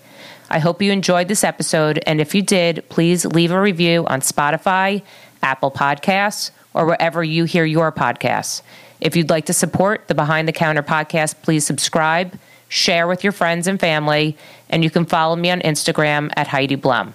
I 0.50 0.60
hope 0.60 0.82
you 0.82 0.94
enjoyed 0.94 1.28
this 1.28 1.44
episode, 1.44 2.02
and 2.08 2.22
if 2.22 2.34
you 2.34 2.42
did, 2.42 2.88
please 2.88 3.26
leave 3.26 3.52
a 3.52 3.60
review 3.60 4.06
on 4.08 4.22
Spotify, 4.22 5.02
Apple 5.42 5.72
Podcasts, 5.72 6.52
or 6.74 6.86
wherever 6.86 7.24
you 7.24 7.44
hear 7.44 7.66
your 7.66 7.92
podcasts. 7.92 8.62
If 9.02 9.18
you'd 9.18 9.30
like 9.30 9.48
to 9.48 9.54
support 9.54 10.08
the 10.08 10.16
Behind 10.16 10.48
the 10.48 10.54
Counter 10.54 10.84
podcast, 10.84 11.42
please 11.42 11.66
subscribe, 11.66 12.40
share 12.74 13.08
with 13.08 13.24
your 13.24 13.32
friends 13.32 13.68
and 13.68 13.80
family, 13.80 14.36
and 14.68 14.84
you 14.84 14.90
can 14.90 15.06
follow 15.06 15.36
me 15.36 15.52
on 15.52 15.62
Instagram 15.62 16.32
at 16.36 16.48
Heidi 16.48 16.74
Blum. 16.74 17.14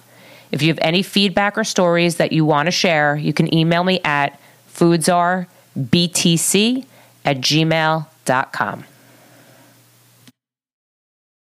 If 0.53 0.63
you 0.63 0.69
have 0.69 0.79
any 0.81 1.03
feedback 1.03 1.59
or 1.59 1.65
stories 1.65 2.15
that 2.17 2.31
you 2.31 2.45
want 2.45 2.69
to 2.69 2.71
share, 2.71 3.17
you 3.17 3.33
can 3.33 3.53
email 3.53 3.83
me 3.83 3.99
at 4.05 4.39
foodczarbtc 4.73 6.87
at 7.25 7.39
gmail.com. 7.39 8.85